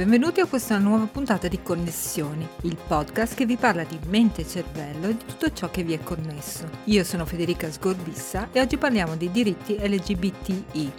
benvenuti 0.00 0.40
a 0.40 0.46
questa 0.46 0.78
nuova 0.78 1.04
puntata 1.04 1.46
di 1.46 1.60
Connessioni, 1.62 2.48
il 2.62 2.78
podcast 2.86 3.34
che 3.34 3.44
vi 3.44 3.58
parla 3.58 3.84
di 3.84 3.98
mente 4.06 4.40
e 4.40 4.48
cervello 4.48 5.08
e 5.08 5.12
di 5.14 5.24
tutto 5.26 5.52
ciò 5.52 5.70
che 5.70 5.82
vi 5.82 5.92
è 5.92 6.02
connesso. 6.02 6.66
Io 6.84 7.04
sono 7.04 7.26
Federica 7.26 7.70
Sgorbissa 7.70 8.48
e 8.50 8.60
oggi 8.60 8.78
parliamo 8.78 9.14
di 9.14 9.30
diritti 9.30 9.76
LGBTI. 9.78 10.92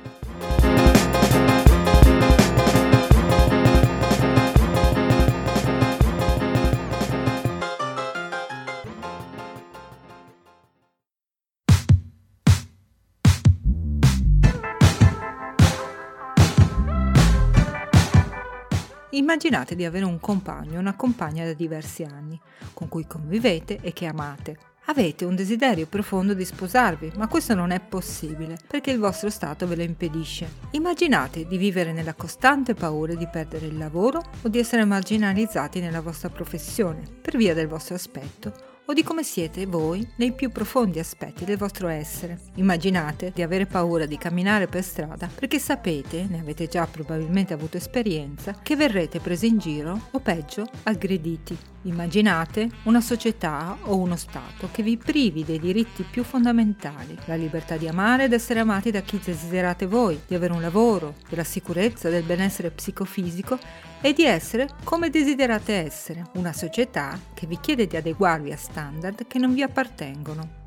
Immaginate 19.31 19.75
di 19.75 19.85
avere 19.85 20.03
un 20.03 20.19
compagno 20.19 20.75
o 20.75 20.81
una 20.81 20.93
compagna 20.93 21.45
da 21.45 21.53
diversi 21.53 22.03
anni, 22.03 22.37
con 22.73 22.89
cui 22.89 23.07
convivete 23.07 23.79
e 23.81 23.93
che 23.93 24.05
amate. 24.05 24.57
Avete 24.87 25.23
un 25.23 25.35
desiderio 25.35 25.85
profondo 25.87 26.33
di 26.33 26.43
sposarvi, 26.43 27.13
ma 27.15 27.29
questo 27.29 27.55
non 27.55 27.71
è 27.71 27.79
possibile 27.79 28.57
perché 28.67 28.91
il 28.91 28.99
vostro 28.99 29.29
stato 29.29 29.65
ve 29.67 29.77
lo 29.77 29.83
impedisce. 29.83 30.51
Immaginate 30.71 31.47
di 31.47 31.55
vivere 31.55 31.93
nella 31.93 32.13
costante 32.13 32.73
paura 32.73 33.13
di 33.13 33.29
perdere 33.31 33.67
il 33.67 33.77
lavoro 33.77 34.21
o 34.41 34.49
di 34.49 34.59
essere 34.59 34.83
marginalizzati 34.83 35.79
nella 35.79 36.01
vostra 36.01 36.27
professione 36.27 37.03
per 37.21 37.37
via 37.37 37.53
del 37.53 37.69
vostro 37.69 37.95
aspetto 37.95 38.70
o 38.85 38.93
di 38.93 39.03
come 39.03 39.23
siete 39.23 39.65
voi 39.65 40.07
nei 40.15 40.33
più 40.33 40.51
profondi 40.51 40.99
aspetti 40.99 41.45
del 41.45 41.57
vostro 41.57 41.87
essere. 41.87 42.39
Immaginate 42.55 43.31
di 43.33 43.41
avere 43.41 43.65
paura 43.65 44.05
di 44.05 44.17
camminare 44.17 44.67
per 44.67 44.83
strada 44.83 45.29
perché 45.33 45.59
sapete, 45.59 46.27
ne 46.29 46.39
avete 46.39 46.67
già 46.67 46.85
probabilmente 46.87 47.53
avuto 47.53 47.77
esperienza, 47.77 48.57
che 48.61 48.75
verrete 48.75 49.19
presi 49.19 49.47
in 49.47 49.57
giro 49.57 50.07
o 50.11 50.19
peggio 50.19 50.65
aggrediti. 50.83 51.57
Immaginate 51.83 52.69
una 52.83 53.01
società 53.01 53.75
o 53.83 53.97
uno 53.97 54.15
Stato 54.15 54.69
che 54.71 54.83
vi 54.83 54.97
privi 54.97 55.43
dei 55.43 55.59
diritti 55.59 56.03
più 56.03 56.23
fondamentali, 56.23 57.17
la 57.25 57.35
libertà 57.35 57.75
di 57.75 57.87
amare 57.87 58.25
ed 58.25 58.33
essere 58.33 58.59
amati 58.59 58.91
da 58.91 59.01
chi 59.01 59.19
desiderate 59.23 59.87
voi, 59.87 60.19
di 60.27 60.35
avere 60.35 60.53
un 60.53 60.61
lavoro, 60.61 61.15
della 61.27 61.43
sicurezza, 61.43 62.09
del 62.09 62.23
benessere 62.23 62.69
psicofisico 62.69 63.57
e 64.01 64.13
di 64.13 64.25
essere 64.25 64.67
come 64.83 65.09
desiderate 65.09 65.73
essere, 65.73 66.25
una 66.33 66.53
società 66.53 67.17
che 67.33 67.45
vi 67.45 67.59
chiede 67.59 67.87
di 67.87 67.95
adeguarvi 67.95 68.51
a 68.51 68.57
standard 68.57 69.27
che 69.27 69.39
non 69.39 69.53
vi 69.53 69.61
appartengono. 69.61 70.59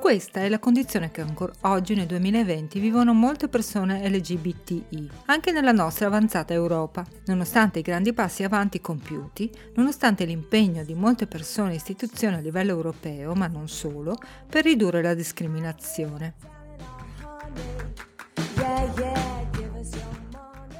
Questa 0.00 0.40
è 0.40 0.48
la 0.48 0.58
condizione 0.58 1.10
che 1.12 1.20
ancora 1.20 1.52
oggi 1.60 1.94
nel 1.94 2.06
2020 2.06 2.80
vivono 2.80 3.14
molte 3.14 3.48
persone 3.48 4.06
LGBTI, 4.10 5.10
anche 5.26 5.52
nella 5.52 5.70
nostra 5.70 6.08
avanzata 6.08 6.52
Europa. 6.52 7.06
Nonostante 7.26 7.78
i 7.78 7.82
grandi 7.82 8.12
passi 8.12 8.42
avanti 8.42 8.80
compiuti, 8.80 9.50
nonostante 9.74 10.24
l'impegno 10.24 10.82
di 10.82 10.94
molte 10.94 11.26
persone 11.26 11.72
e 11.72 11.76
istituzioni 11.76 12.34
a 12.34 12.40
livello 12.40 12.72
europeo, 12.72 13.32
ma 13.34 13.46
non 13.46 13.68
solo, 13.68 14.18
per 14.48 14.64
ridurre 14.64 15.02
la 15.02 15.14
discriminazione. 15.14 16.34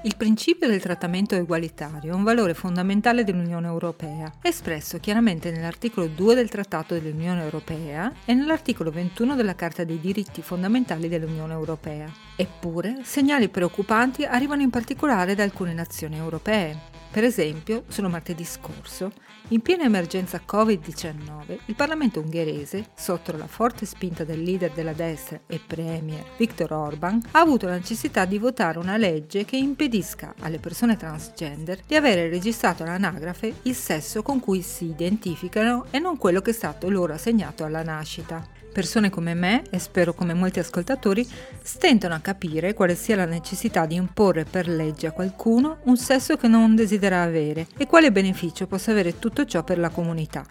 Il 0.04 0.16
principio 0.16 0.66
del 0.66 0.80
trattamento 0.80 1.36
egualitario 1.36 2.10
è 2.10 2.14
un 2.14 2.24
valore 2.24 2.54
fondamentale 2.54 3.22
dell'Unione 3.22 3.68
Europea, 3.68 4.32
espresso 4.42 4.98
chiaramente 4.98 5.52
nell'articolo 5.52 6.08
2 6.08 6.34
del 6.34 6.48
Trattato 6.48 6.94
dell'Unione 6.94 7.44
Europea 7.44 8.12
e 8.24 8.34
nell'articolo 8.34 8.90
21 8.90 9.36
della 9.36 9.54
Carta 9.54 9.84
dei 9.84 10.00
diritti 10.00 10.42
fondamentali 10.42 11.06
dell'Unione 11.06 11.52
Europea. 11.52 12.10
Eppure, 12.34 13.02
segnali 13.04 13.48
preoccupanti 13.48 14.24
arrivano 14.24 14.62
in 14.62 14.70
particolare 14.70 15.36
da 15.36 15.44
alcune 15.44 15.72
nazioni 15.72 16.16
europee. 16.16 16.91
Per 17.12 17.24
esempio, 17.24 17.84
solo 17.88 18.08
martedì 18.08 18.42
scorso, 18.42 19.12
in 19.48 19.60
piena 19.60 19.84
emergenza 19.84 20.40
Covid-19, 20.50 21.58
il 21.66 21.74
Parlamento 21.74 22.20
ungherese, 22.20 22.86
sotto 22.96 23.36
la 23.36 23.46
forte 23.46 23.84
spinta 23.84 24.24
del 24.24 24.42
leader 24.42 24.70
della 24.72 24.94
destra 24.94 25.38
e 25.46 25.60
premier 25.64 26.24
Viktor 26.38 26.72
Orban, 26.72 27.20
ha 27.32 27.40
avuto 27.40 27.66
la 27.66 27.76
necessità 27.76 28.24
di 28.24 28.38
votare 28.38 28.78
una 28.78 28.96
legge 28.96 29.44
che 29.44 29.58
impedisca 29.58 30.34
alle 30.40 30.58
persone 30.58 30.96
transgender 30.96 31.82
di 31.86 31.96
avere 31.96 32.30
registrato 32.30 32.82
all'anagrafe 32.82 33.56
il 33.64 33.74
sesso 33.74 34.22
con 34.22 34.40
cui 34.40 34.62
si 34.62 34.86
identificano 34.86 35.84
e 35.90 35.98
non 35.98 36.16
quello 36.16 36.40
che 36.40 36.52
è 36.52 36.54
stato 36.54 36.88
loro 36.88 37.12
assegnato 37.12 37.62
alla 37.62 37.82
nascita. 37.82 38.61
Persone 38.72 39.10
come 39.10 39.34
me, 39.34 39.64
e 39.68 39.78
spero 39.78 40.14
come 40.14 40.32
molti 40.32 40.58
ascoltatori, 40.58 41.28
stentano 41.62 42.14
a 42.14 42.20
capire 42.20 42.72
quale 42.72 42.94
sia 42.94 43.16
la 43.16 43.26
necessità 43.26 43.84
di 43.84 43.96
imporre 43.96 44.44
per 44.44 44.66
legge 44.66 45.06
a 45.06 45.12
qualcuno 45.12 45.78
un 45.84 45.98
sesso 45.98 46.36
che 46.36 46.48
non 46.48 46.74
desidera 46.74 47.22
avere 47.22 47.66
e 47.76 47.86
quale 47.86 48.10
beneficio 48.10 48.66
possa 48.66 48.90
avere 48.90 49.18
tutto 49.18 49.44
ciò 49.44 49.62
per 49.62 49.78
la 49.78 49.90
comunità. 49.90 50.44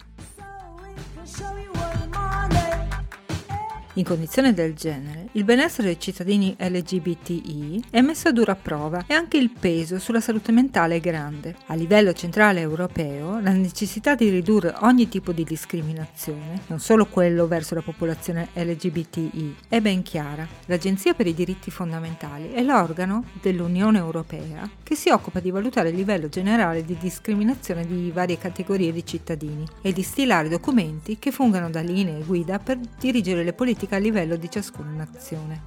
In 3.96 4.04
condizioni 4.04 4.54
del 4.54 4.72
genere, 4.72 5.28
il 5.32 5.44
benessere 5.44 5.88
dei 5.88 6.00
cittadini 6.00 6.56
LGBTI 6.58 7.84
è 7.90 8.00
messo 8.00 8.28
a 8.28 8.32
dura 8.32 8.54
prova 8.54 9.04
e 9.06 9.12
anche 9.12 9.36
il 9.36 9.50
peso 9.50 9.98
sulla 9.98 10.22
salute 10.22 10.50
mentale 10.50 10.96
è 10.96 11.00
grande. 11.00 11.54
A 11.66 11.74
livello 11.74 12.14
centrale 12.14 12.60
europeo, 12.60 13.38
la 13.40 13.50
necessità 13.50 14.14
di 14.14 14.30
ridurre 14.30 14.74
ogni 14.80 15.10
tipo 15.10 15.32
di 15.32 15.44
discriminazione, 15.44 16.62
non 16.68 16.80
solo 16.80 17.04
quello 17.04 17.46
verso 17.46 17.74
la 17.74 17.82
popolazione 17.82 18.48
LGBTI, 18.54 19.56
è 19.68 19.82
ben 19.82 20.00
chiara. 20.00 20.48
L'Agenzia 20.66 21.12
per 21.12 21.26
i 21.26 21.34
diritti 21.34 21.70
fondamentali 21.70 22.50
è 22.52 22.62
l'organo 22.62 23.24
dell'Unione 23.42 23.98
Europea 23.98 24.70
che 24.82 24.94
si 24.94 25.10
occupa 25.10 25.38
di 25.40 25.50
valutare 25.50 25.90
il 25.90 25.96
livello 25.96 26.30
generale 26.30 26.82
di 26.82 26.96
discriminazione 26.98 27.86
di 27.86 28.10
varie 28.10 28.38
categorie 28.38 28.90
di 28.90 29.04
cittadini 29.04 29.66
e 29.82 29.92
di 29.92 30.02
stilare 30.02 30.48
documenti 30.48 31.18
che 31.18 31.30
fungano 31.30 31.68
da 31.68 31.80
linee 31.80 32.22
guida 32.24 32.58
per 32.58 32.78
dirigere 32.98 33.44
le 33.44 33.52
politiche 33.52 33.80
politica 33.82 33.96
a 33.96 33.98
livello 33.98 34.36
di 34.36 34.50
ciascuna 34.50 34.90
nazione. 34.90 35.62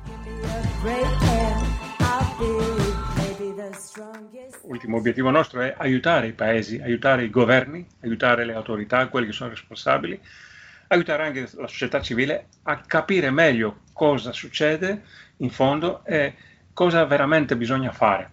L'ultimo 4.67 4.97
obiettivo 4.97 5.29
nostro 5.31 5.61
è 5.61 5.73
aiutare 5.77 6.27
i 6.27 6.33
paesi, 6.33 6.79
aiutare 6.81 7.23
i 7.25 7.29
governi, 7.29 7.85
aiutare 8.03 8.45
le 8.45 8.53
autorità, 8.53 9.07
quelli 9.07 9.27
che 9.27 9.33
sono 9.33 9.49
responsabili, 9.49 10.19
aiutare 10.87 11.23
anche 11.23 11.49
la 11.55 11.67
società 11.67 12.01
civile 12.01 12.47
a 12.63 12.79
capire 12.81 13.29
meglio 13.31 13.81
cosa 13.91 14.31
succede 14.31 15.03
in 15.37 15.49
fondo 15.49 16.03
e 16.05 16.35
cosa 16.73 17.05
veramente 17.05 17.57
bisogna 17.57 17.91
fare. 17.91 18.31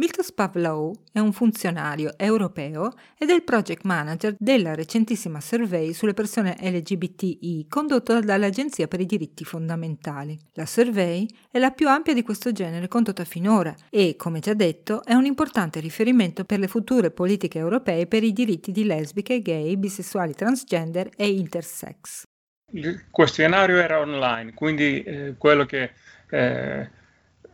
Miltos 0.00 0.30
Pavlou 0.30 0.94
è 1.10 1.18
un 1.18 1.32
funzionario 1.32 2.16
europeo 2.16 2.92
ed 3.18 3.30
è 3.30 3.34
il 3.34 3.42
project 3.42 3.82
manager 3.82 4.36
della 4.38 4.76
recentissima 4.76 5.40
survey 5.40 5.92
sulle 5.92 6.14
persone 6.14 6.56
LGBTI 6.60 7.66
condotta 7.68 8.20
dall'Agenzia 8.20 8.86
per 8.86 9.00
i 9.00 9.06
diritti 9.06 9.44
fondamentali. 9.44 10.38
La 10.52 10.66
survey 10.66 11.26
è 11.50 11.58
la 11.58 11.72
più 11.72 11.88
ampia 11.88 12.14
di 12.14 12.22
questo 12.22 12.52
genere 12.52 12.86
condotta 12.86 13.24
finora 13.24 13.74
e, 13.90 14.14
come 14.16 14.38
già 14.38 14.54
detto, 14.54 15.02
è 15.02 15.14
un 15.14 15.24
importante 15.24 15.80
riferimento 15.80 16.44
per 16.44 16.60
le 16.60 16.68
future 16.68 17.10
politiche 17.10 17.58
europee 17.58 18.06
per 18.06 18.22
i 18.22 18.32
diritti 18.32 18.70
di 18.70 18.84
lesbiche, 18.84 19.42
gay, 19.42 19.76
bisessuali, 19.76 20.32
transgender 20.32 21.10
e 21.16 21.28
intersex. 21.28 22.22
Il 22.70 23.06
questionario 23.10 23.78
era 23.78 23.98
online, 23.98 24.54
quindi 24.54 25.02
eh, 25.02 25.34
quello 25.36 25.64
che 25.64 25.90
eh, 26.30 26.88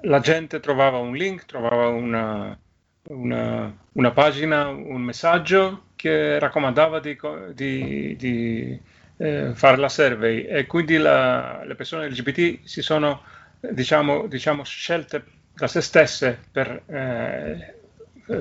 la 0.04 0.20
gente 0.20 0.60
trovava 0.60 0.98
un 0.98 1.15
link, 1.15 1.44
trovava 1.44 1.88
una, 1.88 2.59
una, 3.09 3.76
una 3.92 4.10
pagina, 4.10 4.69
un 4.69 5.03
messaggio 5.03 5.87
che 5.97 6.38
raccomandava 6.38 7.00
di, 7.00 7.19
di, 7.53 8.16
di 8.16 8.80
eh, 9.16 9.53
fare 9.54 9.77
la 9.77 9.89
survey 9.89 10.45
e 10.45 10.66
quindi 10.66 10.97
la, 10.97 11.65
le 11.65 11.74
persone 11.74 12.09
LGBT 12.09 12.65
si 12.65 12.83
sono 12.83 13.22
diciamo, 13.60 14.27
diciamo, 14.27 14.65
scelte 14.65 15.24
da 15.54 15.68
se 15.68 15.80
stesse 15.80 16.39
per 16.51 16.83
eh, 16.86 17.74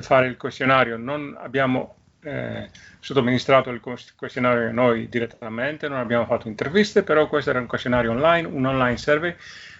fare 0.00 0.26
il 0.26 0.36
questionario. 0.36 0.96
Non 0.96 1.36
abbiamo 1.38 1.96
eh, 2.22 2.68
sottoministrato 3.00 3.70
il 3.70 3.80
questionario 3.80 4.72
noi 4.72 5.08
direttamente, 5.08 5.88
non 5.88 5.98
abbiamo 5.98 6.26
fatto 6.26 6.48
interviste, 6.48 7.02
però 7.02 7.28
questo 7.28 7.50
era 7.50 7.60
un 7.60 7.66
questionario 7.66 8.10
online, 8.10 8.48
un 8.48 8.66
online 8.66 8.96
survey, 8.96 9.34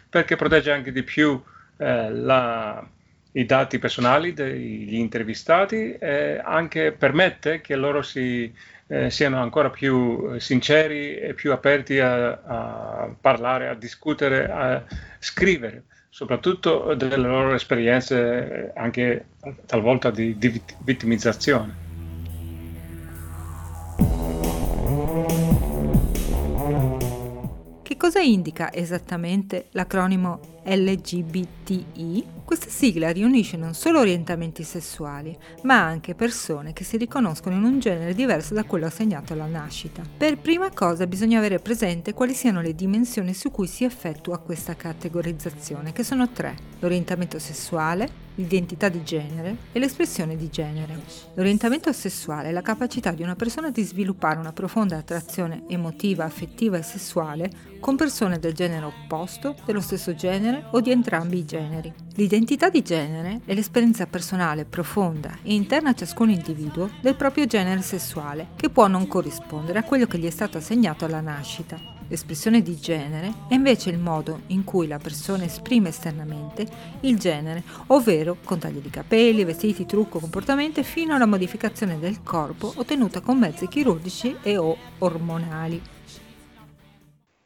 perché 0.08 0.36
protegge 0.36 0.70
anche 0.70 0.92
di 0.92 1.02
più 1.02 1.42
eh, 1.76 2.10
la, 2.10 2.86
i 3.32 3.44
dati 3.44 3.78
personali 3.78 4.32
degli 4.32 4.94
intervistati 4.94 5.94
e 5.94 6.40
anche 6.42 6.92
permette 6.92 7.60
che 7.60 7.74
loro 7.74 8.02
si, 8.02 8.52
eh, 8.86 9.10
siano 9.10 9.40
ancora 9.40 9.70
più 9.70 10.38
sinceri 10.38 11.16
e 11.16 11.34
più 11.34 11.52
aperti 11.52 11.98
a, 11.98 12.30
a, 12.30 13.14
parlare, 13.20 13.68
a 13.68 13.74
discutere, 13.74 14.50
a 14.50 14.84
scrivere, 15.18 15.84
soprattutto 16.10 16.94
delle 16.94 17.16
loro 17.16 17.54
esperienze 17.54 18.72
anche 18.76 19.26
talvolta 19.66 20.10
di, 20.10 20.38
di 20.38 20.62
vittimizzazione. 20.84 21.82
Che 27.82 27.96
cosa 27.96 28.20
indica 28.20 28.72
esattamente 28.72 29.66
l'acronimo 29.72 30.53
LGBTI, 30.64 32.26
questa 32.44 32.68
sigla 32.68 33.10
riunisce 33.10 33.56
non 33.56 33.74
solo 33.74 34.00
orientamenti 34.00 34.62
sessuali, 34.62 35.36
ma 35.62 35.82
anche 35.82 36.14
persone 36.14 36.72
che 36.72 36.84
si 36.84 36.96
riconoscono 36.96 37.56
in 37.56 37.64
un 37.64 37.78
genere 37.78 38.14
diverso 38.14 38.54
da 38.54 38.64
quello 38.64 38.86
assegnato 38.86 39.32
alla 39.32 39.46
nascita. 39.46 40.02
Per 40.16 40.38
prima 40.38 40.70
cosa 40.70 41.06
bisogna 41.06 41.38
avere 41.38 41.58
presente 41.58 42.14
quali 42.14 42.34
siano 42.34 42.60
le 42.60 42.74
dimensioni 42.74 43.34
su 43.34 43.50
cui 43.50 43.66
si 43.66 43.84
effettua 43.84 44.38
questa 44.38 44.74
categorizzazione, 44.74 45.92
che 45.92 46.02
sono 46.04 46.30
tre: 46.30 46.56
l'orientamento 46.80 47.38
sessuale, 47.38 48.23
l'identità 48.36 48.88
di 48.88 49.02
genere 49.04 49.56
e 49.72 49.78
l'espressione 49.78 50.36
di 50.36 50.48
genere. 50.50 51.00
L'orientamento 51.34 51.92
sessuale 51.92 52.48
è 52.48 52.52
la 52.52 52.62
capacità 52.62 53.12
di 53.12 53.22
una 53.22 53.36
persona 53.36 53.70
di 53.70 53.82
sviluppare 53.82 54.38
una 54.38 54.52
profonda 54.52 54.96
attrazione 54.96 55.64
emotiva, 55.68 56.24
affettiva 56.24 56.76
e 56.76 56.82
sessuale 56.82 57.50
con 57.80 57.96
persone 57.96 58.38
del 58.38 58.54
genere 58.54 58.86
opposto, 58.86 59.54
dello 59.66 59.80
stesso 59.80 60.14
genere 60.14 60.68
o 60.70 60.80
di 60.80 60.90
entrambi 60.90 61.38
i 61.38 61.44
generi. 61.44 61.92
L'identità 62.14 62.70
di 62.70 62.82
genere 62.82 63.40
è 63.44 63.54
l'esperienza 63.54 64.06
personale 64.06 64.64
profonda 64.64 65.38
e 65.42 65.54
interna 65.54 65.90
a 65.90 65.94
ciascun 65.94 66.30
individuo 66.30 66.90
del 67.02 67.16
proprio 67.16 67.46
genere 67.46 67.82
sessuale, 67.82 68.48
che 68.56 68.70
può 68.70 68.86
non 68.86 69.06
corrispondere 69.06 69.80
a 69.80 69.84
quello 69.84 70.06
che 70.06 70.18
gli 70.18 70.26
è 70.26 70.30
stato 70.30 70.58
assegnato 70.58 71.04
alla 71.04 71.20
nascita. 71.20 71.93
L'espressione 72.08 72.60
di 72.60 72.76
genere 72.76 73.32
è 73.48 73.54
invece 73.54 73.90
il 73.90 73.98
modo 73.98 74.42
in 74.48 74.62
cui 74.64 74.86
la 74.86 74.98
persona 74.98 75.44
esprime 75.44 75.88
esternamente 75.88 76.66
il 77.00 77.18
genere, 77.18 77.62
ovvero 77.88 78.36
con 78.44 78.58
tagli 78.58 78.78
di 78.78 78.90
capelli, 78.90 79.44
vestiti, 79.44 79.86
trucco, 79.86 80.18
comportamento 80.18 80.82
fino 80.82 81.14
alla 81.14 81.26
modificazione 81.26 81.98
del 81.98 82.22
corpo 82.22 82.72
ottenuta 82.76 83.20
con 83.20 83.38
mezzi 83.38 83.68
chirurgici 83.68 84.36
e 84.42 84.56
o 84.58 84.76
ormonali. 84.98 85.80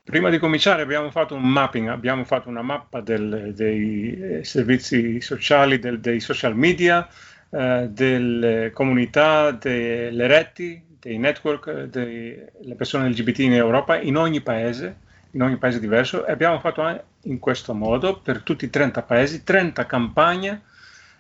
Prima 0.02 0.30
di 0.30 0.38
cominciare 0.38 0.82
abbiamo 0.82 1.10
fatto 1.10 1.34
un 1.34 1.42
mapping, 1.42 1.88
abbiamo 1.88 2.24
fatto 2.24 2.48
una 2.48 2.62
mappa 2.62 3.02
del, 3.02 3.52
dei 3.54 4.18
eh, 4.18 4.44
servizi 4.44 5.20
sociali, 5.20 5.78
del, 5.78 6.00
dei 6.00 6.18
social 6.18 6.56
media, 6.56 7.06
eh, 7.50 7.88
delle 7.90 8.70
comunità, 8.72 9.50
delle 9.50 10.26
reti, 10.26 10.82
dei 11.00 11.18
network, 11.18 11.66
eh, 11.66 11.88
delle 11.88 12.74
persone 12.76 13.08
LGBT 13.08 13.40
in 13.40 13.54
Europa, 13.54 13.98
in 13.98 14.16
ogni 14.16 14.40
paese, 14.40 14.96
in 15.32 15.42
ogni 15.42 15.56
paese 15.56 15.80
diverso, 15.80 16.26
e 16.26 16.32
abbiamo 16.32 16.58
fatto 16.58 17.04
in 17.22 17.38
questo 17.38 17.74
modo 17.74 18.20
per 18.20 18.42
tutti 18.42 18.64
i 18.64 18.70
30 18.70 19.02
paesi 19.02 19.44
30 19.44 19.86
campagne 19.86 20.62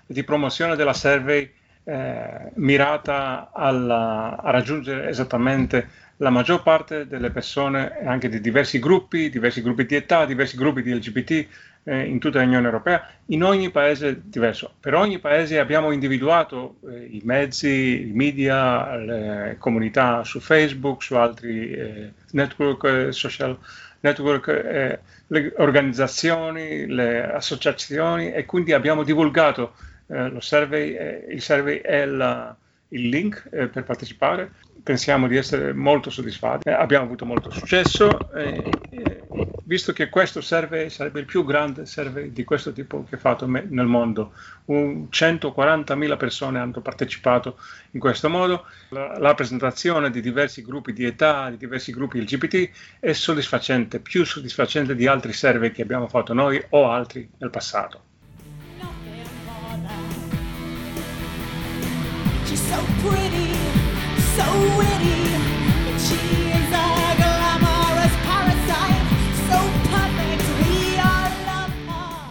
di 0.06 0.24
promozione 0.24 0.76
della 0.76 0.94
survey 0.94 1.50
eh, 1.84 2.50
mirata 2.54 3.50
alla, 3.52 4.40
a 4.40 4.50
raggiungere 4.50 5.08
esattamente 5.08 6.06
la 6.18 6.30
maggior 6.30 6.62
parte 6.62 7.06
delle 7.06 7.30
persone, 7.30 7.98
anche 8.04 8.28
di 8.28 8.40
diversi 8.40 8.78
gruppi, 8.78 9.30
diversi 9.30 9.62
gruppi 9.62 9.86
di 9.86 9.94
età, 9.94 10.24
diversi 10.24 10.56
gruppi 10.56 10.82
di 10.82 10.92
LGBT 10.92 11.46
eh, 11.84 12.04
in 12.04 12.18
tutta 12.18 12.40
l'Unione 12.40 12.66
Europea, 12.66 13.08
in 13.26 13.42
ogni 13.42 13.70
paese 13.70 14.20
diverso. 14.24 14.72
Per 14.78 14.94
ogni 14.94 15.18
paese 15.18 15.58
abbiamo 15.58 15.90
individuato 15.90 16.76
eh, 16.88 17.08
i 17.10 17.20
mezzi, 17.24 18.08
i 18.08 18.12
media, 18.12 18.96
le 18.96 19.56
comunità 19.58 20.24
su 20.24 20.40
Facebook, 20.40 21.02
su 21.02 21.14
altri 21.14 21.70
eh, 21.70 22.12
network, 22.32 22.84
eh, 22.84 23.12
social 23.12 23.58
network, 24.00 24.48
eh, 24.48 24.98
le 25.28 25.52
organizzazioni, 25.56 26.86
le 26.86 27.30
associazioni 27.30 28.32
e 28.32 28.44
quindi 28.44 28.72
abbiamo 28.72 29.02
divulgato 29.02 29.74
eh, 30.06 30.28
lo 30.28 30.40
survey, 30.40 30.96
il 31.30 31.42
survey 31.42 31.78
e 31.78 32.06
la, 32.06 32.54
il 32.88 33.08
link 33.08 33.48
per 33.48 33.84
partecipare 33.84 34.50
pensiamo 34.88 35.26
di 35.28 35.36
essere 35.36 35.74
molto 35.74 36.08
soddisfatti. 36.08 36.68
Eh, 36.68 36.72
abbiamo 36.72 37.04
avuto 37.04 37.26
molto 37.26 37.50
successo, 37.50 38.32
eh, 38.32 38.70
eh, 38.90 39.22
visto 39.68 39.92
che 39.92 40.08
questo 40.08 40.40
serve, 40.40 40.88
sarebbe 40.88 41.20
il 41.20 41.26
più 41.26 41.44
grande 41.44 41.84
survey 41.84 42.32
di 42.32 42.42
questo 42.42 42.72
tipo 42.72 43.04
che 43.04 43.16
è 43.16 43.18
fatto 43.18 43.46
me- 43.46 43.66
nel 43.68 43.84
mondo. 43.84 44.32
Un 44.64 45.08
140.000 45.10 46.16
persone 46.16 46.58
hanno 46.58 46.80
partecipato 46.80 47.58
in 47.90 48.00
questo 48.00 48.30
modo. 48.30 48.64
La, 48.88 49.18
la, 49.18 49.34
presentazione 49.34 50.10
di 50.10 50.22
diversi 50.22 50.62
gruppi 50.62 50.94
di 50.94 51.04
età, 51.04 51.50
di 51.50 51.58
diversi 51.58 51.92
gruppi 51.92 52.18
LGBT 52.18 52.70
è 52.98 53.12
soddisfacente, 53.12 54.00
più 54.00 54.24
soddisfacente 54.24 54.94
di 54.94 55.06
altri 55.06 55.34
survey 55.34 55.70
che 55.70 55.82
abbiamo 55.82 56.08
fatto 56.08 56.32
noi 56.32 56.62
o 56.70 56.90
altri 56.90 57.28
nel 57.36 57.50
passato. 57.50 58.06
So 62.68 62.76
pretty. 63.02 63.48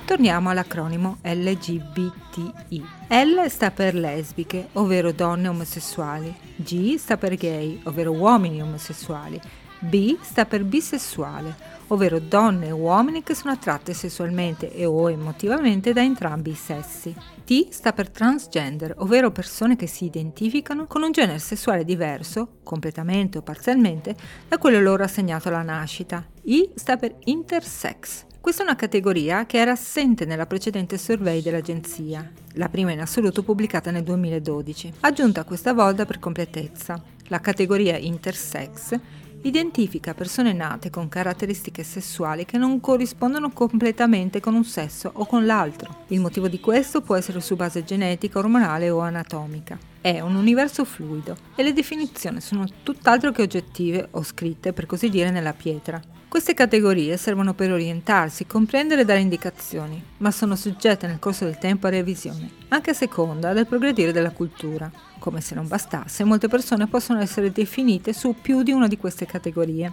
Torniamo 0.07 0.50
all'acronimo 0.50 1.18
LGBTI. 1.21 2.86
L 3.09 3.45
sta 3.50 3.71
per 3.71 3.94
lesbiche, 3.94 4.69
ovvero 4.74 5.12
donne 5.12 5.50
omosessuali. 5.50 6.33
G 6.56 6.95
sta 6.95 7.18
per 7.18 7.36
gay, 7.36 7.81
ovvero 7.83 8.13
uomini 8.13 8.62
omosessuali. 8.62 9.38
B 9.80 10.18
sta 10.21 10.45
per 10.45 10.63
bisessuale, 10.63 11.54
ovvero 11.88 12.19
donne 12.19 12.68
e 12.68 12.71
uomini 12.71 13.21
che 13.21 13.36
sono 13.36 13.51
attratte 13.51 13.94
sessualmente 13.94 14.74
e 14.74 14.86
o 14.86 15.12
emotivamente 15.12 15.92
da 15.92 16.01
entrambi 16.01 16.51
i 16.51 16.56
sessi. 16.56 17.13
T 17.44 17.68
sta 17.71 17.92
per 17.92 18.10
transgender, 18.10 18.94
ovvero 19.00 19.31
persone 19.31 19.75
che 19.75 19.88
si 19.88 20.06
identificano 20.06 20.88
con 20.88 21.03
un 21.03 21.12
genere 21.12 21.39
sessuale 21.39 21.83
diverso, 21.83 22.60
completamente 22.63 23.39
o 23.39 23.42
parzialmente, 23.42 24.15
da 24.48 24.57
quello 24.57 24.80
loro 24.80 25.03
assegnato 25.03 25.50
alla 25.50 25.63
nascita. 25.63 26.25
I 26.44 26.71
sta 26.75 26.95
per 26.95 27.13
intersex. 27.25 28.26
Questa 28.48 28.64
è 28.64 28.68
una 28.70 28.78
categoria 28.78 29.46
che 29.46 29.58
era 29.58 29.74
assente 29.74 30.24
nella 30.24 30.46
precedente 30.46 30.98
survey 30.98 31.42
dell'agenzia, 31.42 32.32
la 32.54 32.70
prima 32.70 32.94
in 32.94 33.02
assoluto 33.02 33.44
pubblicata 33.44 33.92
nel 33.92 34.04
2012, 34.04 34.94
aggiunta 35.02 35.44
questa 35.44 35.74
volta 35.74 36.06
per 36.06 36.18
completezza. 36.18 37.04
La 37.24 37.42
categoria 37.42 37.98
intersex 37.98 38.98
identifica 39.42 40.14
persone 40.14 40.54
nate 40.54 40.90
con 40.90 41.10
caratteristiche 41.10 41.84
sessuali 41.84 42.46
che 42.46 42.58
non 42.58 42.80
corrispondono 42.80 43.52
completamente 43.52 44.40
con 44.40 44.54
un 44.54 44.64
sesso 44.64 45.12
o 45.14 45.26
con 45.26 45.46
l'altro. 45.46 46.06
Il 46.08 46.22
motivo 46.22 46.48
di 46.48 46.62
questo 46.62 47.02
può 47.02 47.16
essere 47.16 47.42
su 47.42 47.58
base 47.58 47.84
genetica, 47.84 48.40
ormonale 48.40 48.90
o 48.90 49.00
anatomica. 49.00 49.78
È 50.00 50.22
un 50.22 50.36
universo 50.36 50.86
fluido 50.86 51.36
e 51.54 51.64
le 51.64 51.74
definizioni 51.74 52.40
sono 52.40 52.66
tutt'altro 52.82 53.34
che 53.34 53.42
oggettive 53.42 54.08
o 54.12 54.24
scritte, 54.24 54.72
per 54.72 54.86
così 54.86 55.10
dire, 55.10 55.32
nella 55.32 55.51
pietra. 55.51 56.16
Queste 56.29 56.53
categorie 56.53 57.15
servono 57.15 57.53
per 57.53 57.72
orientarsi, 57.72 58.46
comprendere 58.46 59.01
e 59.01 59.05
dare 59.05 59.22
indicazioni, 59.22 60.03
ma 60.17 60.29
sono 60.29 60.57
soggette 60.57 61.07
nel 61.07 61.19
corso 61.19 61.46
del 61.46 61.57
tempo 61.57 61.88
a 61.88 61.89
revisione, 61.89 62.51
anche 62.67 62.89
a 62.89 62.93
seconda 62.93 63.53
del 63.53 63.65
progredire 63.65 64.12
della 64.12 64.31
cultura. 64.31 64.91
Come 65.19 65.39
se 65.39 65.55
non 65.55 65.69
bastasse, 65.69 66.25
molte 66.25 66.50
persone 66.50 66.88
possono 66.88 67.22
essere 67.22 67.53
definite 67.53 68.12
su 68.12 68.36
più 68.39 68.62
di 68.62 68.74
una 68.74 68.88
di 68.88 68.98
queste 68.98 69.25
categorie. 69.25 69.91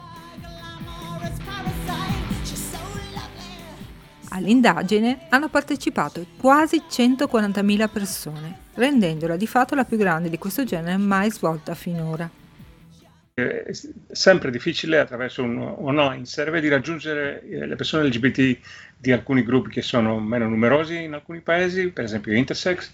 All'indagine 4.30 5.26
hanno 5.28 5.48
partecipato 5.48 6.26
quasi 6.36 6.82
140.000 6.90 7.88
persone, 7.88 8.58
rendendola 8.74 9.36
di 9.36 9.46
fatto 9.46 9.76
la 9.76 9.84
più 9.84 9.96
grande 9.96 10.28
di 10.28 10.38
questo 10.38 10.64
genere 10.64 10.96
mai 10.96 11.30
svolta 11.30 11.76
finora 11.76 12.42
è 13.34 13.72
sempre 14.12 14.52
difficile 14.52 15.00
attraverso 15.00 15.42
un 15.42 15.58
online 15.58 16.24
survey 16.24 16.60
di 16.60 16.68
raggiungere 16.68 17.42
eh, 17.42 17.66
le 17.66 17.74
persone 17.74 18.04
LGBT 18.04 18.58
di 18.96 19.10
alcuni 19.10 19.42
gruppi 19.42 19.70
che 19.70 19.82
sono 19.82 20.20
meno 20.20 20.48
numerosi 20.48 21.02
in 21.02 21.14
alcuni 21.14 21.40
paesi, 21.40 21.88
per 21.88 22.04
esempio 22.04 22.32
intersex, 22.32 22.92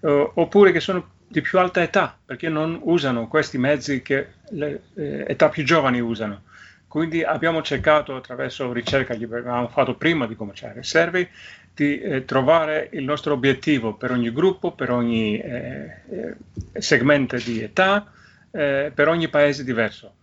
oppure 0.00 0.72
che 0.72 0.80
sono 0.80 1.16
di 1.26 1.40
più 1.40 1.58
alta 1.58 1.82
età, 1.82 2.16
perché 2.22 2.50
non 2.50 2.78
usano 2.82 3.28
questi 3.28 3.56
mezzi 3.56 4.02
che 4.02 4.28
le 4.50 4.82
eh, 4.94 5.24
età 5.26 5.48
più 5.48 5.64
giovani 5.64 6.00
usano. 6.00 6.42
Quindi 6.86 7.24
abbiamo 7.24 7.62
cercato 7.62 8.14
attraverso 8.14 8.72
ricerca 8.72 9.14
che 9.14 9.24
avevamo 9.24 9.68
fatto 9.68 9.94
prima 9.96 10.26
di 10.26 10.36
cominciare 10.36 10.80
il 10.80 10.84
survey 10.84 11.26
di 11.74 11.98
eh, 11.98 12.24
trovare 12.24 12.90
il 12.92 13.04
nostro 13.04 13.32
obiettivo 13.32 13.94
per 13.94 14.10
ogni 14.10 14.32
gruppo, 14.32 14.72
per 14.72 14.90
ogni 14.90 15.38
eh, 15.38 16.02
eh 16.10 16.80
segmento 16.80 17.36
di 17.36 17.62
età, 17.62 18.12
eh, 18.58 18.90
per 18.92 19.06
ogni 19.06 19.28
paese 19.28 19.62
diverso. 19.62 20.16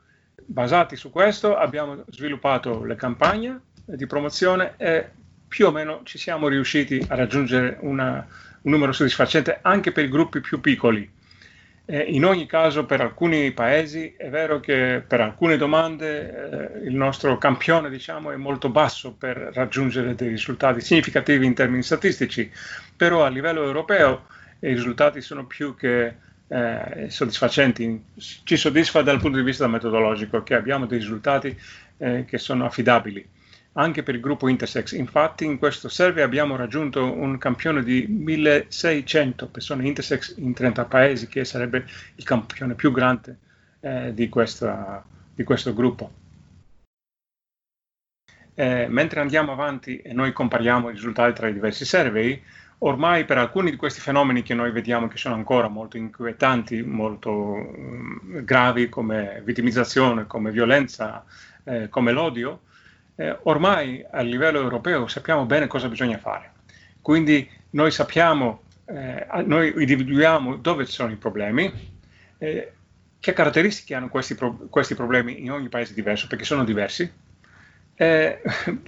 Basati 0.46 0.98
su 0.98 1.10
questo 1.10 1.56
abbiamo 1.56 2.04
sviluppato 2.10 2.84
le 2.84 2.96
campagne 2.96 3.62
di 3.86 4.06
promozione 4.08 4.74
e 4.76 5.10
più 5.48 5.68
o 5.68 5.72
meno 5.72 6.02
ci 6.04 6.18
siamo 6.18 6.50
riusciti 6.50 7.04
a 7.08 7.16
raggiungere 7.16 7.78
una, 7.80 8.28
un 8.62 8.72
numero 8.72 8.92
soddisfacente 8.92 9.60
anche 9.62 9.94
per 9.94 10.04
i 10.04 10.10
gruppi 10.10 10.42
più 10.42 10.60
piccoli. 10.60 11.10
Eh, 11.88 12.00
in 12.00 12.26
ogni 12.26 12.46
caso, 12.46 12.86
per 12.86 13.00
alcuni 13.00 13.52
paesi 13.52 14.14
è 14.18 14.30
vero 14.30 14.60
che 14.60 15.02
per 15.08 15.22
alcune 15.22 15.56
domande 15.56 16.80
eh, 16.82 16.88
il 16.88 16.96
nostro 16.96 17.38
campione 17.38 17.90
diciamo, 17.90 18.32
è 18.32 18.36
molto 18.36 18.68
basso 18.70 19.14
per 19.14 19.38
raggiungere 19.54 20.14
dei 20.14 20.30
risultati 20.30 20.82
significativi 20.82 21.46
in 21.46 21.54
termini 21.54 21.84
statistici, 21.84 22.52
però 22.98 23.24
a 23.24 23.30
livello 23.30 23.64
europeo 23.64 24.26
i 24.60 24.74
risultati 24.74 25.22
sono 25.22 25.46
più 25.46 25.76
che 25.76 26.16
eh, 26.48 27.08
soddisfacenti, 27.10 28.04
ci 28.44 28.58
soddisfa 28.58 29.02
dal 29.02 29.20
punto 29.20 29.38
di 29.38 29.44
vista 29.44 29.68
metodologico 29.68 30.44
che 30.44 30.56
abbiamo 30.56 30.86
dei 30.86 31.00
risultati 31.00 31.58
eh, 31.98 32.26
che 32.26 32.38
sono 32.38 32.66
affidabili. 32.66 33.28
anche 33.78 34.04
per 34.04 34.16
il 34.16 34.22
gruppo 34.22 34.48
Intersex. 34.48 34.94
Infatti 34.94 35.44
in 35.44 35.58
questo 35.58 35.90
survey 35.90 36.24
abbiamo 36.24 36.56
raggiunto 36.56 37.12
un 37.12 37.38
campione 37.38 37.84
di 37.84 38.06
1600 38.08 39.48
persone 39.48 39.86
intersex 39.86 40.38
in 40.38 40.54
30 40.54 40.86
paesi, 40.86 41.28
che 41.28 41.44
sarebbe 41.44 41.86
il 42.16 42.24
campione 42.24 42.76
più 42.76 42.92
grande 42.94 43.38
eh, 43.82 44.14
di, 44.14 44.30
questa, 44.30 45.04
di, 45.34 45.44
questo 45.44 45.74
gruppo. 45.74 46.10
Eh, 48.54 48.88
mentre 48.88 49.20
andiamo 49.20 49.52
avanti 49.52 49.98
e 49.98 50.14
noi 50.14 50.32
compariamo 50.32 50.90
i 50.90 50.94
risultati 50.94 51.34
tra 51.34 51.50
i 51.50 51.54
diversi 51.54 51.84
survey, 51.84 52.42
ormai 52.86 53.26
per 53.26 53.38
alcuni 53.38 53.72
di 53.72 53.78
questi 53.78 54.00
fenomeni 54.00 54.44
che 54.44 54.54
noi 54.54 54.72
vediamo 54.72 55.08
che 55.08 55.18
sono 55.18 55.36
ancora 55.36 55.68
molto 55.68 55.98
inquietanti, 55.98 56.84
molto 56.84 57.32
um, 57.32 58.44
gravi 58.44 58.90
come 58.90 59.42
vittimizzazione, 59.44 60.28
come 60.28 60.52
violenza, 60.52 61.26
eh, 61.64 61.90
come 61.90 62.12
l'odio, 62.12 62.62
eh, 63.16 63.38
ormai 63.44 64.06
a 64.10 64.22
livello 64.22 64.60
europeo 64.60 65.08
sappiamo 65.08 65.46
bene 65.46 65.68
cosa 65.68 65.90
bisogna 65.90 66.20
fare. 66.20 66.52
Quindi 67.02 67.50
noi 67.72 67.90
sappiamo, 67.90 68.64
eh, 68.86 69.26
noi 69.46 69.74
individuiamo 69.76 70.58
dove 70.58 70.86
ci 70.86 70.92
sono 70.92 71.12
i 71.12 71.18
problemi, 71.18 71.72
eh, 72.38 72.72
che 73.20 73.34
caratteristiche 73.34 73.96
hanno 73.96 74.10
questi, 74.10 74.36
pro- 74.36 74.68
questi, 74.70 74.94
problemi 74.94 75.42
in 75.42 75.52
ogni 75.52 75.70
paese 75.70 75.96
diverso, 75.96 76.28
perché 76.28 76.46
sono 76.46 76.64
diversi. 76.64 77.12
Eh, 77.98 78.42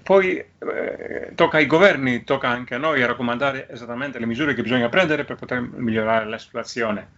poi 0.04 0.38
eh, 0.38 1.32
tocca 1.34 1.58
ai 1.58 1.66
governi, 1.66 2.24
tocca 2.24 2.50
anche 2.50 2.76
a 2.76 2.78
noi 2.78 3.02
a 3.02 3.08
raccomandare 3.08 3.70
esattamente 3.70 4.20
le 4.20 4.26
misure 4.26 4.54
che 4.54 4.62
bisogna 4.62 4.90
prendere 4.90 5.24
per 5.24 5.38
poter 5.38 5.62
migliorare 5.62 6.26
la 6.26 6.38
situazione. 6.38 7.16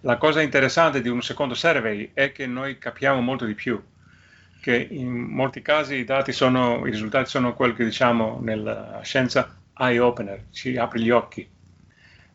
La 0.00 0.16
cosa 0.16 0.42
interessante 0.42 1.00
di 1.00 1.08
un 1.08 1.22
secondo 1.22 1.54
survey 1.54 2.10
è 2.14 2.32
che 2.32 2.46
noi 2.46 2.78
capiamo 2.78 3.20
molto 3.20 3.44
di 3.44 3.54
più 3.54 3.80
che 4.60 4.86
in 4.90 5.08
molti 5.08 5.62
casi 5.62 5.94
i 5.96 6.04
dati 6.04 6.32
sono, 6.32 6.84
i 6.86 6.90
risultati 6.90 7.28
sono 7.28 7.54
quelli 7.54 7.74
che 7.74 7.84
diciamo 7.84 8.38
nella 8.42 9.00
scienza 9.02 9.56
eye 9.76 9.98
opener, 9.98 10.46
ci 10.50 10.76
apre 10.76 11.00
gli 11.00 11.10
occhi. 11.10 11.48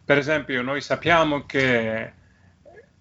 Per 0.05 0.17
esempio, 0.17 0.61
noi 0.61 0.81
sappiamo 0.81 1.45
che 1.45 2.11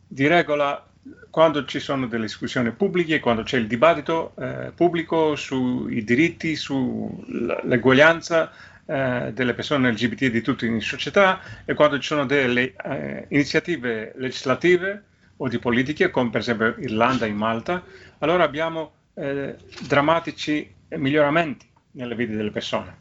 di 0.07 0.27
regola 0.27 0.87
quando 1.31 1.65
ci 1.65 1.81
sono 1.81 2.07
delle 2.07 2.27
discussioni 2.27 2.71
pubbliche, 2.73 3.19
quando 3.19 3.43
c'è 3.43 3.59
il 3.59 3.67
dibattito 3.67 4.35
eh, 4.39 4.71
pubblico 4.75 5.35
sui 5.35 6.05
diritti, 6.05 6.55
sull'eguaglianza 6.55 8.53
eh, 8.85 9.33
delle 9.33 9.55
persone 9.55 9.91
LGBT 9.91 10.27
di 10.27 10.43
tutte 10.43 10.69
le 10.69 10.81
società 10.81 11.41
e 11.65 11.75
quando 11.75 11.99
ci 11.99 12.07
sono 12.07 12.27
delle 12.27 12.75
eh, 12.85 13.27
iniziative 13.29 14.13
legislative 14.17 15.03
o 15.39 15.49
di 15.49 15.59
politiche, 15.59 16.11
come 16.11 16.31
per 16.31 16.41
esempio 16.41 16.75
Irlanda 16.79 17.27
e 17.27 17.33
Malta, 17.33 17.83
allora 18.19 18.45
abbiamo 18.45 18.93
eh, 19.15 19.57
drammatici 19.81 20.73
miglioramenti 20.91 21.67
nelle 21.93 22.15
vite 22.15 22.37
delle 22.37 22.51
persone. 22.51 22.97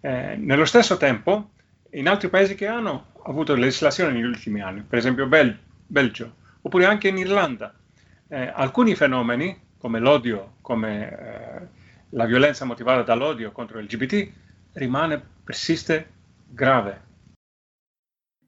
Eh, 0.00 0.36
nello 0.36 0.64
stesso 0.64 0.96
tempo, 0.96 1.50
in 1.90 2.08
altri 2.08 2.28
paesi 2.28 2.54
che 2.54 2.66
hanno 2.66 3.12
avuto 3.24 3.54
legislazione 3.54 4.12
negli 4.12 4.22
ultimi 4.22 4.62
anni, 4.62 4.82
per 4.82 4.98
esempio 4.98 5.26
Bel- 5.26 5.58
Belgio, 5.86 6.36
oppure 6.60 6.84
anche 6.84 7.08
in 7.08 7.18
Irlanda, 7.18 7.74
eh, 8.28 8.50
alcuni 8.54 8.94
fenomeni 8.94 9.66
come 9.78 10.00
l'odio, 10.00 10.56
come 10.60 11.10
eh, 11.10 11.68
la 12.10 12.26
violenza 12.26 12.64
motivata 12.64 13.02
dall'odio 13.02 13.52
contro 13.52 13.78
LGBT, 13.80 14.30
rimane, 14.72 15.22
persiste 15.44 16.10
grave. 16.46 17.06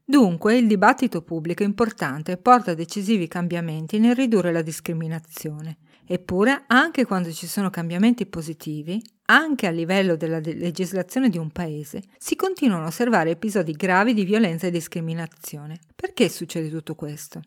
Dunque 0.05 0.57
il 0.57 0.67
dibattito 0.67 1.23
pubblico 1.23 1.63
è 1.63 1.67
importante 1.67 2.33
e 2.33 2.37
porta 2.37 2.73
a 2.73 2.75
decisivi 2.75 3.29
cambiamenti 3.29 4.01
nel 4.01 4.17
ridurre 4.17 4.51
la 4.51 4.63
discriminazione. 4.63 5.77
Eppure, 6.05 6.65
anche 6.67 7.05
quando 7.05 7.31
ci 7.31 7.47
sono 7.47 7.71
cambiamenti 7.71 8.27
positivi, 8.27 9.01
anche 9.27 9.69
a 9.69 9.71
livello 9.71 10.17
della 10.17 10.41
de- 10.41 10.55
legislazione 10.55 11.29
di 11.29 11.39
un 11.39 11.53
paese, 11.53 12.03
si 12.19 12.35
continuano 12.35 12.83
a 12.83 12.89
osservare 12.89 13.31
episodi 13.31 13.71
gravi 13.71 14.13
di 14.13 14.25
violenza 14.25 14.67
e 14.67 14.73
discriminazione. 14.73 15.79
Perché 15.95 16.29
succede 16.29 16.69
tutto 16.69 16.97
questo? 16.97 17.41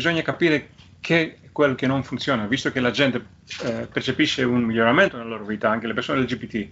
Bisogna 0.00 0.22
capire 0.22 0.70
che 0.98 1.38
è 1.42 1.48
quello 1.52 1.74
che 1.74 1.86
non 1.86 2.02
funziona, 2.02 2.46
visto 2.46 2.72
che 2.72 2.80
la 2.80 2.90
gente 2.90 3.22
eh, 3.64 3.86
percepisce 3.92 4.44
un 4.44 4.62
miglioramento 4.62 5.18
nella 5.18 5.28
loro 5.28 5.44
vita, 5.44 5.68
anche 5.68 5.86
le 5.86 5.92
persone 5.92 6.20
LGBT 6.20 6.68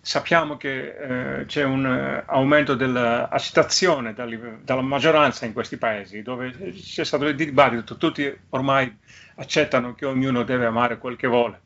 sappiamo 0.00 0.56
che 0.56 1.40
eh, 1.40 1.44
c'è 1.46 1.62
un 1.62 1.84
uh, 1.84 2.30
aumento 2.30 2.74
dell'accettazione 2.74 4.14
dalla 4.14 4.80
maggioranza 4.82 5.44
in 5.44 5.52
questi 5.52 5.76
paesi, 5.76 6.22
dove 6.22 6.72
c'è 6.72 7.04
stato 7.04 7.26
il 7.26 7.34
dibattito, 7.34 7.96
tutti 7.96 8.34
ormai 8.50 8.94
accettano 9.36 9.94
che 9.94 10.06
ognuno 10.06 10.42
deve 10.42 10.64
amare 10.64 10.96
quel 10.96 11.16
che 11.16 11.26
vuole, 11.26 11.60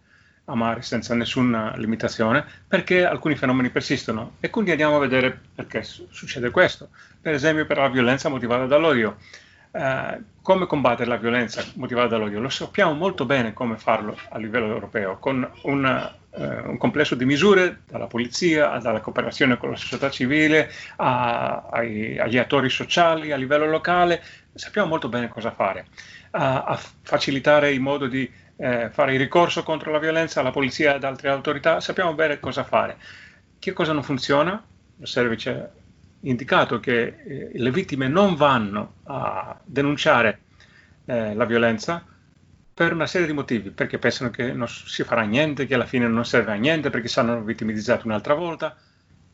amare 0.46 0.82
senza 0.82 1.14
nessuna 1.14 1.76
limitazione, 1.76 2.44
perché 2.66 3.04
alcuni 3.04 3.36
fenomeni 3.36 3.70
persistono. 3.70 4.36
E 4.40 4.50
quindi 4.50 4.72
andiamo 4.72 4.96
a 4.96 5.00
vedere 5.00 5.36
perché 5.54 5.82
succede 5.82 6.50
questo. 6.50 6.90
Per 7.20 7.34
esempio 7.34 7.66
per 7.66 7.78
la 7.78 7.88
violenza 7.88 8.28
motivata 8.28 8.66
dall'odio. 8.66 9.16
Uh, 9.78 10.24
come 10.42 10.66
combattere 10.66 11.08
la 11.08 11.18
violenza 11.18 11.62
motivata 11.74 12.08
dall'odio? 12.08 12.40
Lo 12.40 12.48
sappiamo 12.48 12.94
molto 12.94 13.24
bene 13.24 13.52
come 13.52 13.76
farlo 13.76 14.18
a 14.30 14.38
livello 14.38 14.66
europeo, 14.66 15.18
con 15.18 15.48
una 15.62 16.12
eh, 16.30 16.60
un 16.60 16.76
complesso 16.78 17.14
di 17.14 17.24
misure, 17.24 17.80
dalla 17.86 18.06
polizia, 18.06 18.78
dalla 18.78 19.00
cooperazione 19.00 19.56
con 19.56 19.70
la 19.70 19.76
società 19.76 20.10
civile, 20.10 20.70
a, 20.96 21.68
ai, 21.70 22.18
agli 22.18 22.38
attori 22.38 22.68
sociali 22.70 23.32
a 23.32 23.36
livello 23.36 23.66
locale, 23.66 24.22
sappiamo 24.54 24.88
molto 24.88 25.08
bene 25.08 25.28
cosa 25.28 25.50
fare, 25.50 25.86
a, 26.30 26.64
a 26.64 26.80
facilitare 27.02 27.70
il 27.70 27.80
modo 27.80 28.06
di 28.06 28.30
eh, 28.56 28.90
fare 28.90 29.14
il 29.14 29.18
ricorso 29.18 29.62
contro 29.62 29.90
la 29.90 29.98
violenza 29.98 30.40
alla 30.40 30.50
polizia 30.50 30.92
e 30.92 30.94
ad 30.96 31.04
altre 31.04 31.28
autorità, 31.28 31.80
sappiamo 31.80 32.14
bene 32.14 32.40
cosa 32.40 32.64
fare. 32.64 32.96
Che 33.58 33.72
cosa 33.72 33.92
non 33.92 34.02
funziona? 34.02 34.62
Service 35.02 35.50
ha 35.50 35.68
indicato 36.20 36.80
che 36.80 37.02
eh, 37.24 37.50
le 37.54 37.70
vittime 37.70 38.08
non 38.08 38.34
vanno 38.34 38.94
a 39.04 39.58
denunciare 39.64 40.40
eh, 41.06 41.34
la 41.34 41.44
violenza, 41.44 42.04
per 42.74 42.92
una 42.92 43.06
serie 43.06 43.26
di 43.26 43.32
motivi, 43.32 43.70
perché 43.70 43.98
pensano 43.98 44.30
che 44.30 44.52
non 44.52 44.68
si 44.68 45.02
farà 45.02 45.22
niente, 45.22 45.66
che 45.66 45.74
alla 45.74 45.86
fine 45.86 46.06
non 46.06 46.24
serve 46.24 46.52
a 46.52 46.54
niente, 46.54 46.90
perché 46.90 47.08
saranno 47.08 47.42
vittimizzati 47.42 48.06
un'altra 48.06 48.34
volta. 48.34 48.76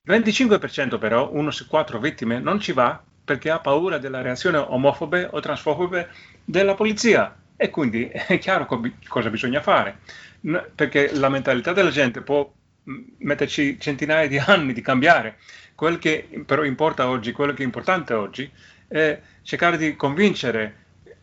Il 0.06 0.12
25% 0.12 0.98
però, 0.98 1.30
uno 1.32 1.50
su 1.50 1.66
quattro 1.66 1.98
vittime, 1.98 2.38
non 2.40 2.58
ci 2.60 2.72
va 2.72 3.02
perché 3.24 3.50
ha 3.50 3.58
paura 3.60 3.98
della 3.98 4.22
reazione 4.22 4.58
omofobe 4.58 5.28
o 5.30 5.40
transfobe 5.40 6.08
della 6.44 6.74
polizia. 6.74 7.36
E 7.56 7.68
quindi 7.70 8.08
è 8.08 8.38
chiaro 8.38 8.64
co- 8.66 8.80
cosa 9.08 9.28
bisogna 9.30 9.60
fare, 9.60 9.98
perché 10.74 11.14
la 11.14 11.28
mentalità 11.28 11.72
della 11.72 11.90
gente 11.90 12.20
può 12.22 12.50
metterci 13.18 13.78
centinaia 13.80 14.28
di 14.28 14.38
anni 14.38 14.72
di 14.72 14.80
cambiare. 14.82 15.38
Quel 15.74 15.98
che 15.98 16.28
però 16.46 16.64
importa 16.64 17.08
oggi, 17.08 17.32
quello 17.32 17.52
che 17.52 17.62
è 17.62 17.66
importante 17.66 18.14
oggi, 18.14 18.50
è 18.86 19.20
cercare 19.42 19.76
di 19.76 19.96
convincere 19.96 20.76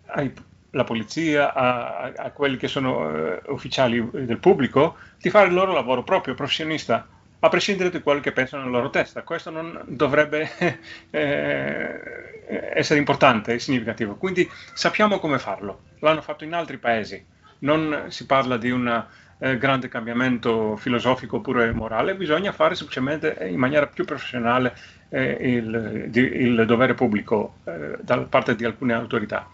ai 0.07 0.31
la 0.71 0.83
polizia, 0.83 1.53
a, 1.53 2.13
a 2.15 2.31
quelli 2.31 2.57
che 2.57 2.67
sono 2.67 3.07
uh, 3.07 3.39
ufficiali 3.47 4.07
del 4.11 4.37
pubblico, 4.37 4.97
di 5.19 5.29
fare 5.29 5.47
il 5.47 5.53
loro 5.53 5.73
lavoro 5.73 6.03
proprio 6.03 6.33
professionista, 6.33 7.07
a 7.43 7.49
prescindere 7.49 7.89
da 7.89 8.01
quello 8.01 8.19
che 8.19 8.31
pensano 8.31 8.63
nella 8.63 8.77
loro 8.77 8.89
testa. 8.89 9.23
Questo 9.23 9.49
non 9.49 9.81
dovrebbe 9.87 10.49
eh, 11.09 12.71
essere 12.73 12.99
importante 12.99 13.53
e 13.53 13.59
significativo. 13.59 14.15
Quindi 14.15 14.49
sappiamo 14.73 15.19
come 15.19 15.39
farlo. 15.39 15.81
L'hanno 15.99 16.21
fatto 16.21 16.43
in 16.43 16.53
altri 16.53 16.77
paesi. 16.77 17.23
Non 17.59 18.05
si 18.09 18.25
parla 18.25 18.57
di 18.57 18.69
un 18.69 19.05
eh, 19.43 19.57
grande 19.57 19.87
cambiamento 19.87 20.75
filosofico 20.75 21.37
oppure 21.37 21.71
morale, 21.71 22.15
bisogna 22.15 22.51
fare 22.51 22.75
semplicemente 22.75 23.37
in 23.49 23.57
maniera 23.57 23.87
più 23.87 24.05
professionale 24.05 24.75
eh, 25.09 25.31
il, 25.57 26.09
il, 26.13 26.63
dovere 26.67 26.93
pubblico 26.93 27.55
eh, 27.63 27.97
da 28.01 28.19
parte 28.19 28.55
di 28.55 28.65
alcune 28.65 28.93
autorità. 28.93 29.49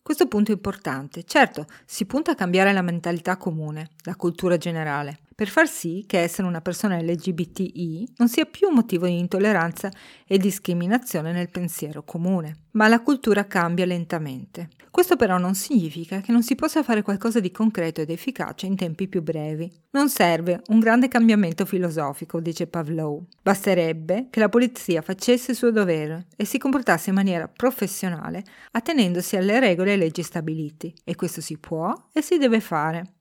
Questo 0.00 0.28
punto 0.28 0.52
è 0.52 0.54
importante. 0.54 1.24
Certo, 1.24 1.66
si 1.84 2.06
punta 2.06 2.32
a 2.32 2.34
cambiare 2.36 2.72
la 2.72 2.82
mentalità 2.82 3.36
comune, 3.36 3.90
la 4.04 4.14
cultura 4.14 4.56
generale, 4.56 5.18
per 5.42 5.50
far 5.50 5.66
sì 5.66 6.04
che 6.06 6.20
essere 6.20 6.46
una 6.46 6.60
persona 6.60 7.00
LGBTI 7.00 8.12
non 8.18 8.28
sia 8.28 8.44
più 8.44 8.68
motivo 8.68 9.06
di 9.06 9.18
intolleranza 9.18 9.90
e 10.24 10.38
discriminazione 10.38 11.32
nel 11.32 11.50
pensiero 11.50 12.04
comune. 12.04 12.66
Ma 12.74 12.86
la 12.86 13.00
cultura 13.00 13.48
cambia 13.48 13.84
lentamente. 13.84 14.68
Questo 14.92 15.16
però 15.16 15.38
non 15.38 15.56
significa 15.56 16.20
che 16.20 16.30
non 16.30 16.44
si 16.44 16.54
possa 16.54 16.84
fare 16.84 17.02
qualcosa 17.02 17.40
di 17.40 17.50
concreto 17.50 18.00
ed 18.00 18.10
efficace 18.10 18.66
in 18.66 18.76
tempi 18.76 19.08
più 19.08 19.20
brevi. 19.20 19.68
Non 19.90 20.08
serve 20.08 20.62
un 20.68 20.78
grande 20.78 21.08
cambiamento 21.08 21.64
filosofico, 21.64 22.38
dice 22.38 22.68
Pavlov. 22.68 23.24
Basterebbe 23.42 24.28
che 24.30 24.38
la 24.38 24.48
polizia 24.48 25.02
facesse 25.02 25.50
il 25.50 25.56
suo 25.56 25.72
dovere 25.72 26.26
e 26.36 26.44
si 26.44 26.58
comportasse 26.58 27.08
in 27.08 27.16
maniera 27.16 27.48
professionale, 27.48 28.44
attenendosi 28.70 29.34
alle 29.34 29.58
regole 29.58 29.94
e 29.94 29.96
leggi 29.96 30.22
stabiliti. 30.22 30.94
E 31.02 31.16
questo 31.16 31.40
si 31.40 31.58
può 31.58 31.92
e 32.12 32.22
si 32.22 32.38
deve 32.38 32.60
fare. 32.60 33.14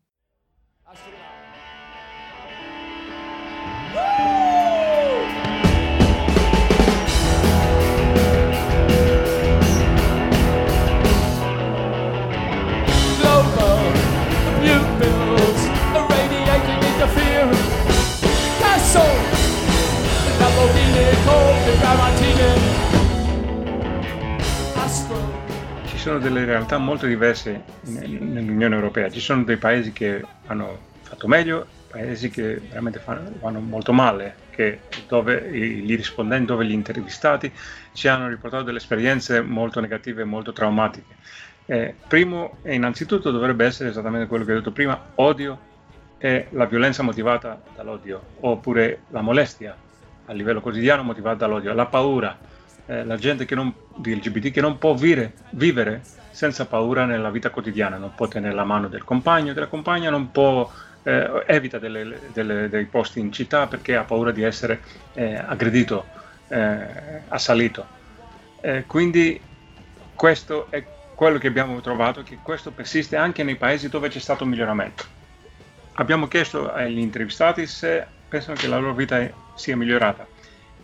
Sono 26.01 26.17
delle 26.17 26.46
realtà 26.46 26.79
molto 26.79 27.05
diverse 27.05 27.62
nell'Unione 27.81 28.74
Europea, 28.74 29.08
ci 29.12 29.20
sono 29.20 29.43
dei 29.43 29.58
paesi 29.58 29.91
che 29.91 30.25
hanno 30.48 30.79
fatto 31.03 31.27
meglio, 31.27 31.67
paesi 31.91 32.31
che 32.31 32.55
veramente 32.55 32.98
fanno, 32.98 33.31
vanno 33.39 33.60
molto 33.60 33.93
male, 33.93 34.36
dove 35.08 35.48
gli 35.51 35.96
rispondenti, 35.96 36.46
dove 36.46 36.65
gli 36.65 36.72
intervistati 36.72 37.51
ci 37.93 38.08
hanno 38.08 38.27
riportato 38.27 38.63
delle 38.63 38.79
esperienze 38.79 39.41
molto 39.41 39.79
negative 39.79 40.24
e 40.24 40.25
molto 40.25 40.53
traumatiche. 40.53 41.15
Eh, 41.67 41.93
primo 42.08 42.58
e 42.63 42.74
innanzitutto 42.74 43.29
dovrebbe 43.29 43.65
essere 43.65 43.89
esattamente 43.89 44.25
quello 44.25 44.43
che 44.43 44.53
ho 44.53 44.55
detto 44.55 44.72
prima, 44.72 45.00
odio 45.15 45.60
e 46.17 46.48
la 46.50 46.65
violenza 46.65 47.03
motivata 47.03 47.62
dall'odio, 47.75 48.22
oppure 48.39 49.01
la 49.10 49.22
molestia 49.22 49.77
a 50.25 50.34
livello 50.34 50.62
quotidiano 50.62 51.03
motivata 51.03 51.46
dall'odio, 51.46 51.74
la 51.74 51.86
paura, 51.86 52.39
eh, 52.91 53.05
la 53.05 53.15
gente 53.15 53.45
che 53.45 53.55
non, 53.55 53.74
di 53.95 54.13
LGBT 54.13 54.51
che 54.51 54.62
non 54.62 54.77
può 54.77 54.93
vivere, 54.93 55.33
vivere 55.51 56.01
senza 56.31 56.65
paura 56.65 57.05
nella 57.05 57.29
vita 57.29 57.50
quotidiana, 57.50 57.98
non 57.98 58.13
può 58.15 58.27
tenere 58.27 58.53
la 58.53 58.65
mano 58.65 58.88
del 58.89 59.03
compagno, 59.03 59.53
della 59.53 59.67
compagna, 59.67 60.10
non 60.10 60.31
può 60.31 60.69
eh, 61.03 61.43
evita 61.48 61.79
delle, 61.79 62.19
delle, 62.33 62.69
dei 62.69 62.86
posti 62.86 63.19
in 63.19 63.31
città 63.31 63.67
perché 63.67 63.95
ha 63.95 64.03
paura 64.03 64.31
di 64.31 64.41
essere 64.43 64.81
eh, 65.13 65.36
aggredito, 65.36 66.05
eh, 66.50 67.21
assalito. 67.29 67.88
Eh, 68.62 68.86
quindi 68.86 69.39
questo 70.13 70.69
è 70.69 70.83
quello 71.15 71.38
che 71.38 71.48
abbiamo 71.48 71.79
trovato, 71.81 72.24
che 72.24 72.39
questo 72.41 72.71
persiste 72.71 73.15
anche 73.15 73.43
nei 73.43 73.55
paesi 73.55 73.89
dove 73.89 74.10
c'è 74.10 74.19
stato 74.19 74.43
un 74.43 74.50
miglioramento 74.50 75.19
abbiamo 75.93 76.27
chiesto 76.27 76.71
agli 76.71 77.00
intervistati 77.00 77.65
se 77.67 78.05
pensano 78.27 78.55
che 78.57 78.67
la 78.67 78.77
loro 78.77 78.93
vita 78.93 79.29
sia 79.53 79.75
migliorata. 79.75 80.27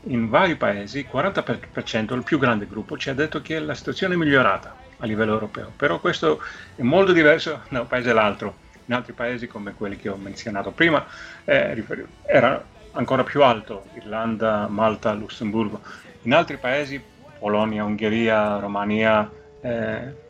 In 0.07 0.29
vari 0.29 0.55
paesi, 0.55 0.99
il 0.99 1.07
40%, 1.11 2.13
il 2.13 2.23
più 2.23 2.39
grande 2.39 2.65
gruppo, 2.65 2.97
ci 2.97 3.09
ha 3.09 3.13
detto 3.13 3.41
che 3.41 3.59
la 3.59 3.73
situazione 3.73 4.13
è 4.13 4.17
migliorata 4.17 4.73
a 4.99 5.05
livello 5.05 5.33
europeo, 5.33 5.73
però 5.75 5.99
questo 5.99 6.41
è 6.75 6.81
molto 6.81 7.11
diverso 7.11 7.63
da 7.67 7.81
un 7.81 7.87
paese 7.87 8.11
all'altro. 8.11 8.55
In 8.85 8.93
altri 8.93 9.11
paesi, 9.11 9.47
come 9.47 9.73
quelli 9.73 9.97
che 9.97 10.07
ho 10.07 10.15
menzionato 10.15 10.71
prima, 10.71 11.05
eh, 11.43 11.83
era 12.23 12.63
ancora 12.91 13.23
più 13.23 13.43
alto, 13.43 13.87
Irlanda, 13.95 14.67
Malta, 14.69 15.11
Lussemburgo. 15.11 15.81
In 16.21 16.33
altri 16.33 16.55
paesi, 16.55 17.03
Polonia, 17.37 17.83
Ungheria, 17.83 18.59
Romania, 18.59 19.29
eh, 19.59 20.25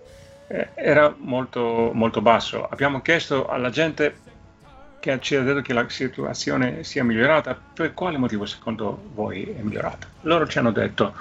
eh 0.48 0.70
era 0.74 1.14
molto, 1.20 1.92
molto 1.94 2.20
basso. 2.22 2.68
Abbiamo 2.68 3.02
chiesto 3.02 3.48
alla 3.48 3.70
gente 3.70 4.26
che 5.00 5.20
ci 5.22 5.36
ha 5.36 5.44
detto 5.44 5.62
che 5.62 5.74
la 5.74 5.88
situazione 5.88 6.84
sia 6.84 7.04
migliorata, 7.04 7.60
per 7.74 7.94
quale 7.94 8.18
motivo 8.18 8.46
secondo 8.46 9.10
voi 9.14 9.44
è 9.44 9.62
migliorata? 9.62 10.08
Loro 10.22 10.48
ci 10.48 10.58
hanno 10.58 10.72
detto 10.72 11.14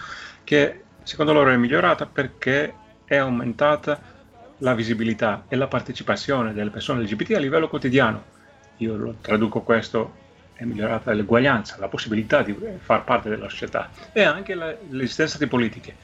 che 0.45 0.83
secondo 1.03 1.33
loro 1.33 1.51
è 1.51 1.57
migliorata 1.57 2.07
perché 2.07 2.75
è 3.05 3.17
aumentata 3.17 4.15
la 4.59 4.75
visibilità 4.75 5.45
e 5.49 5.57
la 5.57 5.67
partecipazione 5.67 6.53
delle 6.53 6.71
persone 6.71 7.03
LGBT 7.03 7.33
a 7.33 7.39
livello 7.39 7.69
quotidiano. 7.69 8.35
Io 8.79 8.97
lo 8.97 9.17
traduco 9.21 9.61
questo, 9.61 10.25
è 10.55 10.65
migliorata 10.65 11.13
l'eguaglianza, 11.13 11.77
la 11.79 11.89
possibilità 11.89 12.43
di 12.43 12.57
far 12.79 13.05
parte 13.05 13.29
della 13.29 13.49
società 13.49 13.91
e 14.13 14.23
anche 14.23 14.55
la, 14.55 14.75
l'esistenza 14.91 15.39
di 15.39 15.47
politiche. 15.47 15.97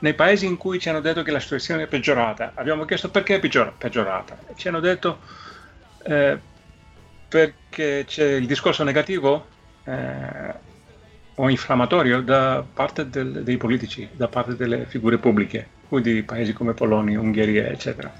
Nei 0.00 0.14
paesi 0.14 0.46
in 0.46 0.56
cui 0.56 0.80
ci 0.80 0.88
hanno 0.88 1.00
detto 1.00 1.22
che 1.22 1.30
la 1.30 1.40
situazione 1.40 1.84
è 1.84 1.86
peggiorata, 1.86 2.52
abbiamo 2.54 2.84
chiesto 2.84 3.10
perché 3.10 3.36
è 3.36 3.38
peggiorata. 3.40 4.38
Ci 4.56 4.68
hanno 4.68 4.80
detto 4.80 5.20
eh, 6.02 6.38
perché 7.30 8.04
c'è 8.08 8.32
il 8.32 8.46
discorso 8.46 8.82
negativo 8.82 9.46
eh, 9.84 10.68
o 11.36 11.48
infiammatorio 11.48 12.20
da 12.22 12.64
parte 12.74 13.08
del, 13.08 13.44
dei 13.44 13.56
politici, 13.56 14.08
da 14.12 14.26
parte 14.26 14.56
delle 14.56 14.84
figure 14.86 15.16
pubbliche, 15.18 15.64
quindi 15.88 16.24
paesi 16.24 16.52
come 16.52 16.74
Polonia, 16.74 17.20
Ungheria, 17.20 17.68
eccetera. 17.68 18.12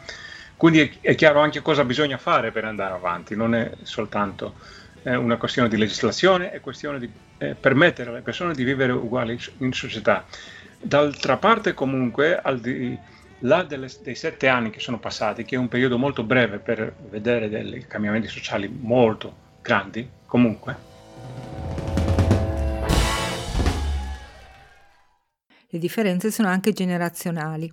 Quindi 0.57 0.79
è, 0.79 0.91
è 1.01 1.15
chiaro 1.17 1.41
anche 1.41 1.61
cosa 1.61 1.85
bisogna 1.85 2.19
fare 2.19 2.53
per 2.53 2.65
andare 2.65 2.95
avanti, 2.95 3.35
non 3.35 3.57
è 3.57 3.73
soltanto 3.83 4.55
eh, 5.03 5.17
una 5.17 5.37
questione 5.39 5.69
di 5.69 5.77
legislazione, 5.77 6.53
è 6.53 6.61
questione 6.61 7.01
di 7.01 7.11
eh, 7.39 7.57
permettere 7.57 8.11
alle 8.11 8.21
persone 8.21 8.55
di 8.55 8.63
vivere 8.63 8.93
uguali 8.93 9.37
in 9.59 9.73
società. 9.73 10.25
D'altra 10.81 11.37
parte, 11.37 11.75
comunque, 11.75 12.39
al 12.41 12.61
di 12.61 12.97
là 13.41 13.63
delle, 13.63 13.89
dei 14.03 14.15
sette 14.15 14.49
anni 14.49 14.71
che 14.71 14.81
sono 14.81 14.99
passati, 14.99 15.45
che 15.45 15.55
è 15.55 15.59
un 15.59 15.69
periodo 15.69 15.99
molto 15.99 16.23
breve 16.23 16.59
per 16.59 16.95
vedere 17.09 17.49
dei 17.49 17.87
cambiamenti 17.87 18.29
sociali 18.29 18.69
molto 18.69 19.49
grandi, 19.63 20.09
comunque. 20.27 20.89
Le 25.73 25.79
differenze 25.79 26.31
sono 26.31 26.49
anche 26.49 26.73
generazionali. 26.73 27.71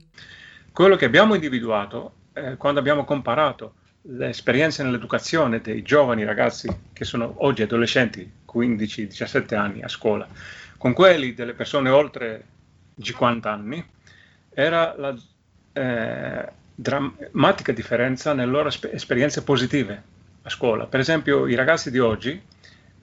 Quello 0.72 0.96
che 0.96 1.06
abbiamo 1.06 1.34
individuato 1.34 2.14
eh, 2.34 2.56
quando 2.56 2.80
abbiamo 2.80 3.04
comparato 3.04 3.74
le 4.10 4.30
esperienze 4.30 4.84
nell'educazione 4.84 5.60
dei 5.60 5.82
giovani 5.82 6.24
ragazzi 6.24 6.70
che 6.94 7.04
sono 7.04 7.34
oggi 7.38 7.64
adolescenti, 7.64 8.32
15-17 8.48 9.56
anni 9.56 9.82
a 9.82 9.88
scuola, 9.88 10.28
con 10.78 10.94
quelli 10.94 11.34
delle 11.34 11.54
persone 11.54 11.90
oltre 11.90 12.46
50 13.02 13.52
anni, 13.52 13.84
era 14.54 14.96
la 14.96 15.18
eh, 15.78 16.50
drammatica 16.74 17.72
differenza 17.72 18.34
nelle 18.34 18.52
loro 18.52 18.70
esper- 18.70 18.94
esperienze 18.94 19.44
positive 19.44 20.04
a 20.42 20.50
scuola. 20.50 20.86
Per 20.86 21.00
esempio, 21.00 21.48
i 21.48 21.56
ragazzi 21.56 21.92
di 21.92 22.00
oggi, 22.00 22.42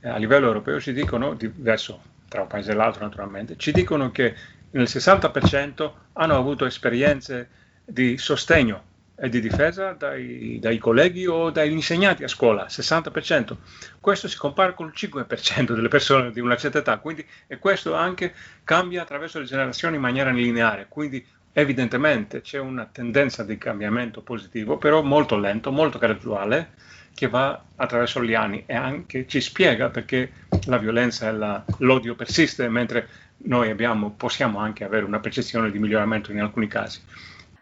eh, 0.01 0.09
a 0.09 0.17
livello 0.17 0.47
europeo, 0.47 0.81
ci 0.81 0.93
dicono, 0.93 1.35
diverso 1.35 2.03
tra 2.29 2.43
un 2.43 2.49
paese 2.49 2.73
e 2.73 2.75
l'altro 2.75 3.05
naturalmente, 3.05 3.57
ci 3.57 3.71
dicono 3.71 4.11
che 4.11 4.35
nel 4.71 4.89
60% 4.89 5.93
hanno 6.15 6.37
avuto 6.37 6.65
esperienze 6.67 7.49
di 7.85 8.19
sostegno 8.19 8.93
e 9.17 9.29
di 9.29 9.41
difesa 9.41 9.93
dai, 9.93 10.59
dai, 10.61 10.79
colleghi 10.79 11.27
o 11.27 11.51
dagli 11.51 11.71
insegnanti 11.71 12.25
a 12.25 12.29
scuola, 12.29 12.67
60%. 12.67 13.57
Questo 14.01 14.27
si 14.27 14.37
compara 14.37 14.73
con 14.73 14.87
il 14.87 14.93
5% 14.97 15.75
delle 15.75 15.87
persone 15.87 16.33
di 16.33 16.41
una 16.41 16.57
certa 16.57 16.79
età, 16.79 16.99
quindi, 16.99 17.25
e 17.47 17.59
questo 17.59 17.95
anche 17.95 18.35
cambia 18.65 19.03
attraverso 19.03 19.39
le 19.39 19.45
generazioni 19.45 19.95
in 19.95 20.03
maniera 20.03 20.31
lineare, 20.31 20.87
quindi 20.89 21.25
Evidentemente 21.57 22.40
c'è 22.40 22.59
una 22.59 22.85
tendenza 22.85 23.45
di 23.45 23.57
cambiamento 23.57 24.23
positivo, 24.23 24.77
però 24.77 25.03
molto 25.03 25.38
lento, 25.38 25.71
molto 25.71 25.99
graduale, 25.99 26.73
che 27.14 27.29
va 27.29 27.62
attraverso 27.77 28.25
gli 28.25 28.35
anni 28.35 28.64
e 28.67 28.75
anche 28.75 29.29
ci 29.29 29.40
spiega 29.40 29.88
perché 29.88 30.33
la 30.67 30.79
violenza 30.79 31.29
e 31.29 31.33
la, 31.33 31.64
l'odio 31.79 32.17
persiste, 32.17 32.69
mentre 32.69 33.09
noi 33.45 33.71
abbiamo, 33.71 34.11
possiamo 34.11 34.59
anche 34.59 34.83
avere 34.83 35.05
una 35.05 35.21
percezione 35.21 35.71
di 35.71 35.79
miglioramento 35.79 36.33
in 36.33 36.40
alcuni 36.40 36.67
casi. 36.67 37.01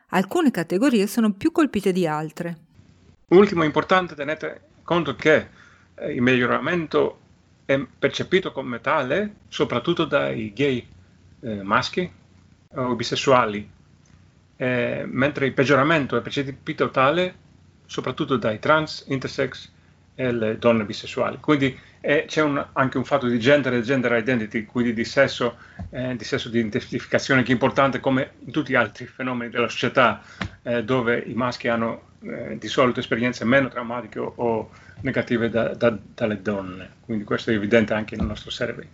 Alcune 0.09 0.51
categorie 0.51 1.07
sono 1.07 1.33
più 1.33 1.53
colpite 1.53 1.93
di 1.93 2.07
altre. 2.07 2.57
Ultimo 3.29 3.63
importante, 3.63 4.15
tenete 4.15 4.69
conto 4.85 5.15
che 5.17 5.49
eh, 5.97 6.13
il 6.13 6.23
miglioramento 6.23 7.19
è 7.67 7.79
percepito 7.99 8.53
come 8.53 8.81
tale 8.81 9.35
soprattutto 9.49 10.07
dai 10.07 10.51
gay 10.55 10.87
eh, 11.41 11.63
maschi 11.63 12.11
o 12.75 12.95
bisessuali 12.95 13.72
eh, 14.63 15.03
mentre 15.07 15.47
il 15.47 15.55
peggioramento 15.55 16.17
è 16.17 16.21
percepito 16.21 16.89
tale 16.91 17.35
soprattutto 17.85 18.37
dai 18.37 18.61
trans, 18.61 19.05
intersex 19.09 19.71
e 20.15 20.31
le 20.31 20.57
donne 20.57 20.85
bisessuali. 20.85 21.39
Quindi 21.41 21.77
eh, 22.01 22.27
c'è 22.29 22.43
un, 22.43 22.65
anche 22.73 22.97
un 22.97 23.05
fatto 23.05 23.27
di 23.27 23.41
gender 23.41 23.75
e 23.75 23.83
gender 23.83 24.13
identity, 24.13 24.65
quindi 24.65 24.95
di 24.95 25.05
sesso, 25.05 25.57
eh, 25.91 26.15
di 26.15 26.23
sesso 26.23 26.49
di 26.49 26.61
identificazione 26.61 27.43
che 27.43 27.49
è 27.49 27.53
importante 27.53 27.99
come 27.99 28.35
in 28.45 28.53
tutti 28.53 28.71
gli 28.71 28.77
altri 28.77 29.07
fenomeni 29.07 29.51
della 29.51 29.69
società 29.69 30.23
eh, 30.63 30.85
dove 30.85 31.19
i 31.27 31.35
maschi 31.35 31.67
hanno 31.67 32.11
eh, 32.21 32.57
di 32.57 32.69
solito 32.69 33.01
esperienze 33.01 33.45
meno 33.45 33.67
traumatiche 33.67 34.21
o, 34.21 34.33
o 34.37 34.71
negative 35.01 35.51
da, 35.51 35.75
da, 35.75 35.99
dalle 36.15 36.41
donne. 36.41 36.89
Quindi 37.01 37.25
questo 37.25 37.51
è 37.51 37.55
evidente 37.55 37.95
anche 37.95 38.15
nel 38.15 38.27
nostro 38.27 38.51
survey. 38.51 38.87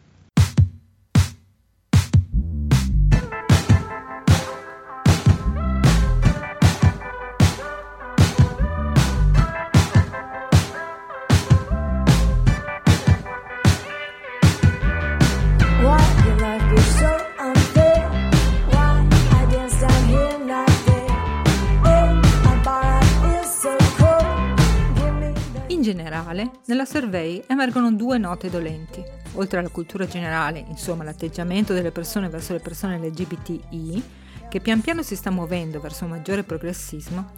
Nella 26.68 26.84
survey 26.84 27.42
emergono 27.46 27.90
due 27.92 28.18
note 28.18 28.50
dolenti. 28.50 29.02
Oltre 29.34 29.58
alla 29.58 29.70
cultura 29.70 30.06
generale, 30.06 30.62
insomma 30.68 31.02
l'atteggiamento 31.02 31.72
delle 31.72 31.92
persone 31.92 32.28
verso 32.28 32.52
le 32.52 32.60
persone 32.60 32.98
LGBTI, 32.98 34.02
che 34.50 34.60
pian 34.60 34.82
piano 34.82 35.02
si 35.02 35.16
sta 35.16 35.30
muovendo 35.30 35.80
verso 35.80 36.04
un 36.04 36.10
maggiore 36.10 36.42
progressismo, 36.42 37.30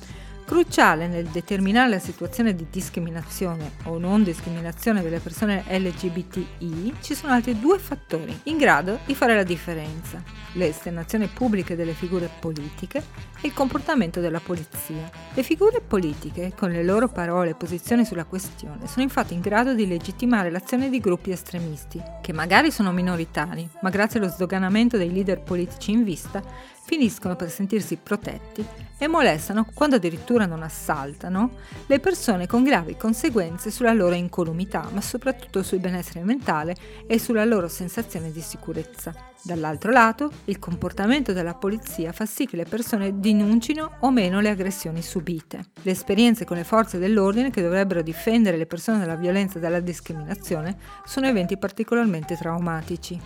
Cruciale 0.50 1.06
nel 1.06 1.26
determinare 1.26 1.88
la 1.88 2.00
situazione 2.00 2.56
di 2.56 2.66
discriminazione 2.68 3.74
o 3.84 3.98
non 3.98 4.24
discriminazione 4.24 5.00
delle 5.00 5.20
persone 5.20 5.62
LGBTI 5.68 6.94
ci 7.00 7.14
sono 7.14 7.34
altri 7.34 7.60
due 7.60 7.78
fattori 7.78 8.36
in 8.44 8.56
grado 8.56 8.98
di 9.06 9.14
fare 9.14 9.36
la 9.36 9.44
differenza, 9.44 10.20
le 10.54 10.66
esternazioni 10.66 11.28
pubbliche 11.28 11.76
delle 11.76 11.92
figure 11.92 12.28
politiche 12.40 12.98
e 13.40 13.46
il 13.46 13.54
comportamento 13.54 14.18
della 14.18 14.40
polizia. 14.40 15.08
Le 15.32 15.42
figure 15.44 15.80
politiche, 15.80 16.52
con 16.56 16.70
le 16.70 16.82
loro 16.82 17.06
parole 17.06 17.50
e 17.50 17.54
posizioni 17.54 18.04
sulla 18.04 18.24
questione, 18.24 18.88
sono 18.88 19.04
infatti 19.04 19.34
in 19.34 19.40
grado 19.40 19.72
di 19.72 19.86
legittimare 19.86 20.50
l'azione 20.50 20.90
di 20.90 20.98
gruppi 20.98 21.30
estremisti, 21.30 22.02
che 22.20 22.32
magari 22.32 22.72
sono 22.72 22.90
minoritari, 22.90 23.68
ma 23.82 23.90
grazie 23.90 24.18
allo 24.18 24.28
sdoganamento 24.28 24.96
dei 24.96 25.12
leader 25.12 25.42
politici 25.42 25.92
in 25.92 26.02
vista, 26.02 26.42
finiscono 26.90 27.36
per 27.36 27.50
sentirsi 27.50 27.98
protetti 28.02 28.66
e 28.98 29.06
molestano, 29.06 29.64
quando 29.72 29.94
addirittura 29.94 30.44
non 30.44 30.64
assaltano, 30.64 31.52
le 31.86 32.00
persone 32.00 32.48
con 32.48 32.64
gravi 32.64 32.96
conseguenze 32.96 33.70
sulla 33.70 33.92
loro 33.92 34.16
incolumità, 34.16 34.88
ma 34.92 35.00
soprattutto 35.00 35.62
sul 35.62 35.78
benessere 35.78 36.24
mentale 36.24 36.74
e 37.06 37.20
sulla 37.20 37.44
loro 37.44 37.68
sensazione 37.68 38.32
di 38.32 38.40
sicurezza. 38.40 39.14
Dall'altro 39.40 39.92
lato, 39.92 40.32
il 40.46 40.58
comportamento 40.58 41.32
della 41.32 41.54
polizia 41.54 42.10
fa 42.10 42.26
sì 42.26 42.44
che 42.44 42.56
le 42.56 42.64
persone 42.64 43.20
denuncino 43.20 43.98
o 44.00 44.10
meno 44.10 44.40
le 44.40 44.48
aggressioni 44.48 45.00
subite. 45.00 45.66
Le 45.82 45.92
esperienze 45.92 46.44
con 46.44 46.56
le 46.56 46.64
forze 46.64 46.98
dell'ordine 46.98 47.50
che 47.50 47.62
dovrebbero 47.62 48.02
difendere 48.02 48.56
le 48.56 48.66
persone 48.66 48.98
dalla 48.98 49.14
violenza 49.14 49.58
e 49.58 49.60
dalla 49.60 49.78
discriminazione 49.78 50.76
sono 51.04 51.28
eventi 51.28 51.56
particolarmente 51.56 52.36
traumatici. 52.36 53.20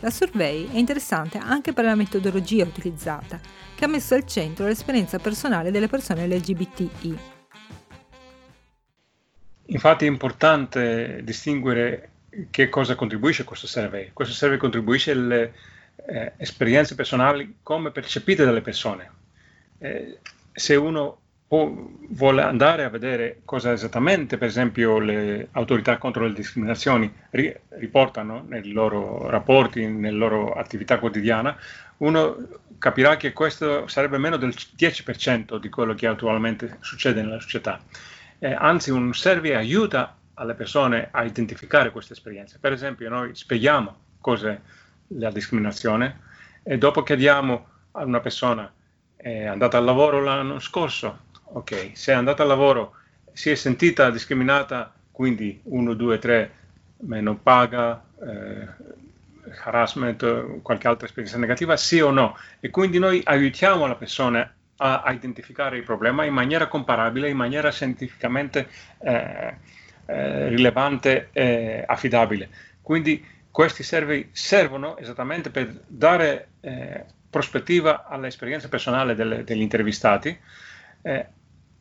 La 0.00 0.10
survey 0.10 0.70
è 0.70 0.76
interessante 0.76 1.38
anche 1.38 1.72
per 1.72 1.84
la 1.84 1.94
metodologia 1.94 2.64
utilizzata, 2.64 3.40
che 3.74 3.84
ha 3.84 3.88
messo 3.88 4.14
al 4.14 4.26
centro 4.26 4.66
l'esperienza 4.66 5.18
personale 5.18 5.70
delle 5.70 5.88
persone 5.88 6.26
LGBTI. 6.26 7.18
Infatti 9.68 10.04
è 10.04 10.08
importante 10.08 11.22
distinguere 11.24 12.10
che 12.50 12.68
cosa 12.68 12.94
contribuisce 12.94 13.44
questo 13.44 13.66
survey. 13.66 14.10
Questo 14.12 14.34
survey 14.34 14.58
contribuisce 14.58 15.12
alle 15.12 15.54
eh, 16.06 16.32
esperienze 16.36 16.94
personali 16.94 17.56
come 17.62 17.90
percepite 17.90 18.44
dalle 18.44 18.60
persone. 18.60 19.10
Eh, 19.78 20.18
se 20.52 20.74
uno 20.76 21.20
può, 21.46 21.72
vuole 22.08 22.42
andare 22.42 22.84
a 22.84 22.88
vedere 22.88 23.40
cosa 23.44 23.72
esattamente, 23.72 24.38
per 24.38 24.48
esempio, 24.48 24.98
le 24.98 25.48
autorità 25.52 25.96
contro 25.98 26.26
le 26.26 26.32
discriminazioni 26.32 27.12
ri, 27.30 27.54
riportano 27.70 28.44
nei 28.46 28.72
loro 28.72 29.28
rapporti, 29.28 29.86
nella 29.86 30.16
loro 30.16 30.52
attività 30.52 30.98
quotidiana, 30.98 31.56
uno 31.98 32.36
capirà 32.78 33.16
che 33.16 33.32
questo 33.32 33.86
sarebbe 33.86 34.18
meno 34.18 34.36
del 34.36 34.50
10% 34.50 35.56
di 35.56 35.68
quello 35.68 35.94
che 35.94 36.06
attualmente 36.06 36.78
succede 36.80 37.22
nella 37.22 37.40
società. 37.40 37.80
Eh, 38.38 38.52
anzi, 38.52 38.90
un 38.90 39.14
survey 39.14 39.52
aiuta 39.52 40.14
alle 40.34 40.54
persone 40.54 41.08
a 41.10 41.24
identificare 41.24 41.90
queste 41.90 42.12
esperienze. 42.12 42.58
Per 42.60 42.72
esempio, 42.72 43.08
noi 43.08 43.34
spieghiamo 43.34 43.96
cos'è 44.20 44.58
la 45.08 45.30
discriminazione 45.30 46.20
e 46.62 46.76
dopo 46.76 47.02
chiediamo 47.02 47.66
a 47.92 48.04
una 48.04 48.20
persona 48.20 48.70
è 49.16 49.46
andata 49.46 49.78
al 49.78 49.84
lavoro 49.84 50.22
l'anno 50.22 50.60
scorso, 50.60 51.24
ok, 51.52 51.90
se 51.94 52.12
è 52.12 52.14
andata 52.14 52.42
al 52.42 52.48
lavoro, 52.48 52.94
si 53.32 53.50
è 53.50 53.54
sentita 53.54 54.10
discriminata, 54.10 54.92
quindi 55.10 55.60
1, 55.64 55.94
2, 55.94 56.18
3, 56.18 56.50
meno 56.98 57.36
paga, 57.36 58.02
eh, 58.22 58.68
harassment, 59.64 60.60
qualche 60.62 60.88
altra 60.88 61.06
esperienza 61.06 61.38
negativa, 61.38 61.76
sì 61.76 62.00
o 62.00 62.10
no. 62.10 62.36
E 62.60 62.70
quindi 62.70 62.98
noi 62.98 63.20
aiutiamo 63.24 63.86
la 63.86 63.94
persona 63.94 64.52
a, 64.76 65.04
identificare 65.12 65.76
il 65.76 65.84
problema 65.84 66.24
in 66.24 66.32
maniera 66.32 66.66
comparabile, 66.66 67.28
in 67.28 67.36
maniera 67.36 67.70
scientificamente 67.70 68.68
eh, 68.98 69.56
eh, 70.06 70.48
rilevante 70.48 71.30
e 71.32 71.84
affidabile. 71.86 72.48
Quindi 72.82 73.24
questi 73.50 73.82
survey 73.82 74.28
servono 74.32 74.96
esattamente 74.98 75.50
per 75.50 75.82
dare 75.86 76.48
eh, 76.60 77.04
prospettiva 77.30 78.06
all'esperienza 78.06 78.68
personale 78.68 79.14
delle, 79.14 79.44
degli 79.44 79.60
intervistati 79.60 80.38
eh, 81.06 81.26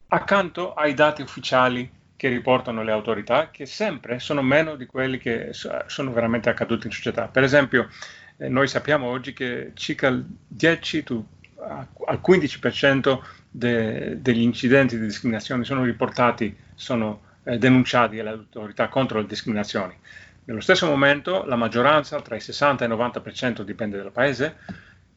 accanto 0.09 0.75
ai 0.75 0.93
dati 0.93 1.23
ufficiali 1.23 1.91
che 2.15 2.29
riportano 2.29 2.83
le 2.83 2.91
autorità, 2.91 3.49
che 3.49 3.65
sempre 3.65 4.19
sono 4.19 4.43
meno 4.43 4.75
di 4.75 4.85
quelli 4.85 5.17
che 5.17 5.49
sono 5.51 6.13
veramente 6.13 6.49
accaduti 6.49 6.85
in 6.85 6.93
società. 6.93 7.27
Per 7.27 7.43
esempio, 7.43 7.89
eh, 8.37 8.47
noi 8.49 8.67
sappiamo 8.67 9.07
oggi 9.07 9.33
che 9.33 9.71
circa 9.73 10.07
il 10.07 10.23
10 10.47 11.03
to, 11.03 11.25
al 11.57 12.21
15% 12.23 13.19
de, 13.49 14.21
degli 14.21 14.41
incidenti 14.41 14.97
di 14.97 15.05
discriminazione 15.05 15.63
sono 15.63 15.83
riportati, 15.83 16.55
sono 16.75 17.21
eh, 17.43 17.57
denunciati 17.57 18.19
alle 18.19 18.29
autorità 18.29 18.87
contro 18.89 19.19
le 19.19 19.25
discriminazioni. 19.25 19.97
Nello 20.45 20.61
stesso 20.61 20.85
momento, 20.85 21.43
la 21.45 21.55
maggioranza, 21.55 22.21
tra 22.21 22.35
i 22.35 22.39
60 22.39 22.85
e 22.85 22.87
il 22.87 22.93
90%, 22.93 23.61
dipende 23.63 23.97
dal 23.97 24.11
paese, 24.11 24.57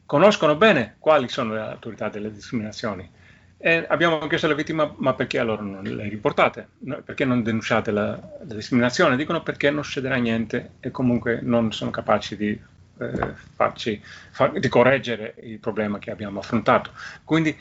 conoscono 0.07 0.55
bene 0.55 0.95
quali 0.97 1.29
sono 1.29 1.53
le 1.53 1.59
autorità 1.59 2.09
delle 2.09 2.31
discriminazioni 2.31 3.17
e 3.61 3.85
abbiamo 3.89 4.25
chiesto 4.27 4.45
alla 4.45 4.55
vittima, 4.55 4.93
ma 4.99 5.13
perché 5.13 5.37
allora 5.37 5.61
non 5.61 5.83
le 5.83 6.07
riportate? 6.07 6.69
Perché 7.03 7.25
non 7.25 7.43
denunciate 7.43 7.91
la, 7.91 8.11
la 8.11 8.53
discriminazione? 8.53 9.17
Dicono 9.17 9.43
perché 9.43 9.69
non 9.69 9.83
succederà 9.83 10.15
niente 10.15 10.75
e 10.79 10.91
comunque 10.91 11.41
non 11.41 11.73
sono 11.73 11.91
capaci 11.91 12.37
di, 12.37 12.57
eh, 12.99 13.33
farci, 13.55 14.01
far, 14.31 14.57
di 14.57 14.67
correggere 14.69 15.35
il 15.43 15.59
problema 15.59 15.99
che 15.99 16.09
abbiamo 16.09 16.39
affrontato. 16.39 16.91
Quindi 17.25 17.53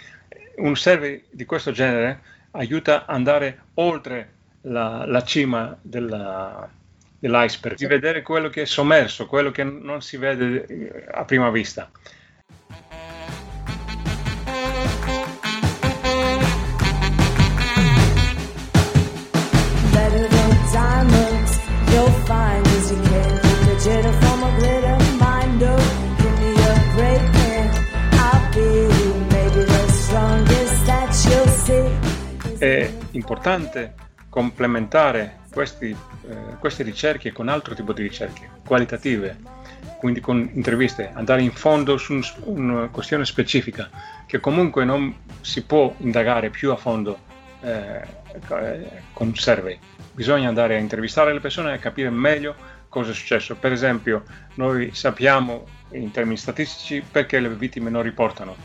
un 0.58 0.76
survey 0.76 1.24
di 1.30 1.44
questo 1.44 1.72
genere 1.72 2.20
aiuta 2.52 3.04
ad 3.04 3.16
andare 3.16 3.62
oltre 3.74 4.32
la, 4.62 5.04
la 5.04 5.22
cima 5.24 5.76
della, 5.82 6.68
dell'iceberg, 7.18 7.76
di 7.76 7.86
vedere 7.86 8.22
quello 8.22 8.48
che 8.48 8.62
è 8.62 8.66
sommerso, 8.66 9.26
quello 9.26 9.50
che 9.50 9.64
non 9.64 10.00
si 10.00 10.16
vede 10.16 10.64
eh, 10.64 11.04
a 11.10 11.24
prima 11.24 11.50
vista. 11.50 11.90
È 32.58 32.92
importante 33.12 33.94
complementare 34.28 35.38
questi, 35.50 35.88
eh, 35.88 36.56
queste 36.58 36.82
ricerche 36.82 37.32
con 37.32 37.48
altro 37.48 37.74
tipo 37.74 37.92
di 37.92 38.02
ricerche 38.02 38.50
qualitative, 38.66 39.36
quindi 39.98 40.20
con 40.20 40.50
interviste, 40.52 41.10
andare 41.14 41.42
in 41.42 41.52
fondo 41.52 41.96
su 41.96 42.12
un, 42.12 42.22
una 42.44 42.88
questione 42.88 43.24
specifica 43.24 43.88
che 44.26 44.38
comunque 44.38 44.84
non 44.84 45.14
si 45.40 45.62
può 45.62 45.94
indagare 45.98 46.50
più 46.50 46.72
a 46.72 46.76
fondo 46.76 47.18
eh, 47.62 48.02
con 49.12 49.34
survey. 49.34 49.78
Bisogna 50.12 50.48
andare 50.48 50.76
a 50.76 50.78
intervistare 50.78 51.32
le 51.32 51.40
persone 51.40 51.72
e 51.72 51.78
capire 51.78 52.10
meglio 52.10 52.54
cosa 52.98 53.12
è 53.12 53.14
successo. 53.14 53.54
Per 53.54 53.70
esempio, 53.70 54.24
noi 54.54 54.90
sappiamo 54.92 55.66
in 55.92 56.10
termini 56.10 56.36
statistici 56.36 57.02
perché 57.08 57.38
le 57.38 57.48
vittime 57.48 57.90
non 57.90 58.02
riportano, 58.02 58.56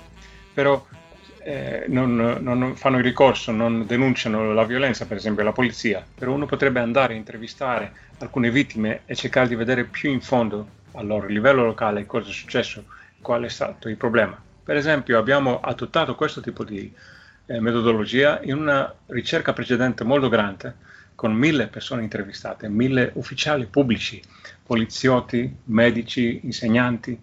però 0.53 0.83
eh, 1.43 1.85
non, 1.87 2.15
non, 2.41 2.75
fanno 2.75 2.97
il 2.97 3.03
ricorso, 3.03 3.51
non 3.51 3.85
denunciano 3.85 4.53
la 4.53 4.63
violenza, 4.63 5.05
per 5.05 5.17
esempio 5.17 5.43
la 5.43 5.51
polizia, 5.51 6.03
però 6.15 6.31
uno 6.31 6.47
potrebbe 6.47 6.79
andare 6.79 7.13
a 7.13 7.17
intervistare 7.17 7.91
alcune 8.19 8.49
vittime 8.49 9.01
e 9.05 9.15
cercare 9.15 9.47
di 9.47 9.55
vedere 9.55 9.83
più 9.83 10.09
in 10.09 10.21
fondo 10.21 10.81
a 10.93 11.03
loro 11.03 11.27
livello 11.27 11.63
locale 11.63 12.05
cosa 12.05 12.29
è 12.29 12.33
successo, 12.33 12.85
qual 13.21 13.43
è 13.43 13.49
stato 13.49 13.87
il 13.87 13.97
problema. 13.97 14.41
Per 14.63 14.75
esempio 14.75 15.19
abbiamo 15.19 15.59
adottato 15.59 16.15
questo 16.15 16.41
tipo 16.41 16.63
di 16.63 16.91
eh, 17.45 17.59
metodologia 17.59 18.39
in 18.43 18.55
una 18.55 18.91
ricerca 19.07 19.53
precedente 19.53 20.03
molto 20.03 20.29
grande 20.29 20.91
con 21.23 21.31
mille 21.31 21.67
persone 21.67 22.03
intervistate, 22.03 22.67
mille 22.67 23.12
ufficiali 23.13 23.65
pubblici, 23.65 24.21
poliziotti, 24.62 25.55
medici, 25.67 26.41
insegnanti, 26.43 27.17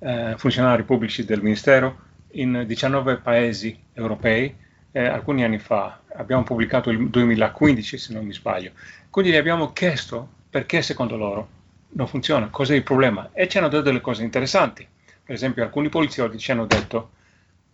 eh, 0.00 0.34
funzionari 0.36 0.82
pubblici 0.82 1.24
del 1.24 1.40
Ministero 1.40 1.98
in 2.32 2.64
19 2.66 3.18
paesi 3.18 3.78
europei 3.92 4.52
eh, 4.90 5.06
alcuni 5.06 5.44
anni 5.44 5.60
fa. 5.60 6.00
Abbiamo 6.16 6.42
pubblicato 6.42 6.90
il 6.90 7.08
2015, 7.08 7.98
se 7.98 8.12
non 8.12 8.26
mi 8.26 8.32
sbaglio. 8.32 8.72
Quindi 9.10 9.30
gli 9.30 9.36
abbiamo 9.36 9.72
chiesto 9.72 10.28
perché 10.50 10.82
secondo 10.82 11.16
loro 11.16 11.48
non 11.90 12.08
funziona, 12.08 12.48
cos'è 12.48 12.74
il 12.74 12.82
problema 12.82 13.30
e 13.32 13.46
ci 13.46 13.58
hanno 13.58 13.68
detto 13.68 13.82
delle 13.82 14.00
cose 14.00 14.24
interessanti. 14.24 14.84
Per 15.22 15.36
esempio 15.36 15.62
alcuni 15.62 15.88
poliziotti 15.88 16.36
ci 16.36 16.50
hanno 16.50 16.66
detto 16.66 17.10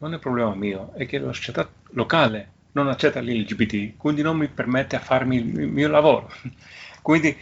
non 0.00 0.12
è 0.12 0.18
problema 0.18 0.54
mio, 0.54 0.92
è 0.96 1.06
che 1.06 1.18
la 1.18 1.32
società 1.32 1.66
locale 1.92 2.50
non 2.76 2.88
accetta 2.88 3.20
l'LGBT, 3.20 3.96
quindi 3.96 4.20
non 4.20 4.36
mi 4.36 4.48
permette 4.48 4.96
a 4.96 5.00
farmi 5.00 5.36
il 5.36 5.66
mio 5.66 5.88
lavoro. 5.88 6.30
quindi 7.00 7.34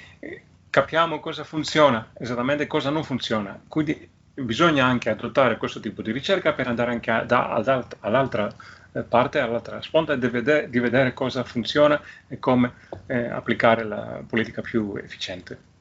capiamo 0.70 1.18
cosa 1.18 1.42
funziona, 1.42 2.12
esattamente 2.16 2.68
cosa 2.68 2.90
non 2.90 3.03
funziona. 3.03 3.61
Quindi 3.66 4.09
bisogna 4.33 4.87
anche 4.87 5.11
adottare 5.11 5.57
questo 5.57 5.81
tipo 5.81 6.03
di 6.03 6.12
ricerca 6.12 6.53
per 6.53 6.68
andare 6.68 6.92
anche 6.92 7.25
da, 7.27 7.51
ad, 7.51 7.87
all'altra 8.01 8.49
eh, 8.92 9.03
parte, 9.03 9.40
all'altra 9.40 9.83
sponda 9.83 10.14
di 10.14 10.29
vedere, 10.29 10.70
di 10.70 10.79
vedere 10.79 11.12
cosa 11.12 11.42
funziona 11.42 12.01
e 12.29 12.38
come 12.38 12.73
eh, 13.07 13.27
applicare 13.27 13.83
la 13.83 14.23
politica 14.25 14.62
più 14.62 14.94
efficiente. 14.97 15.73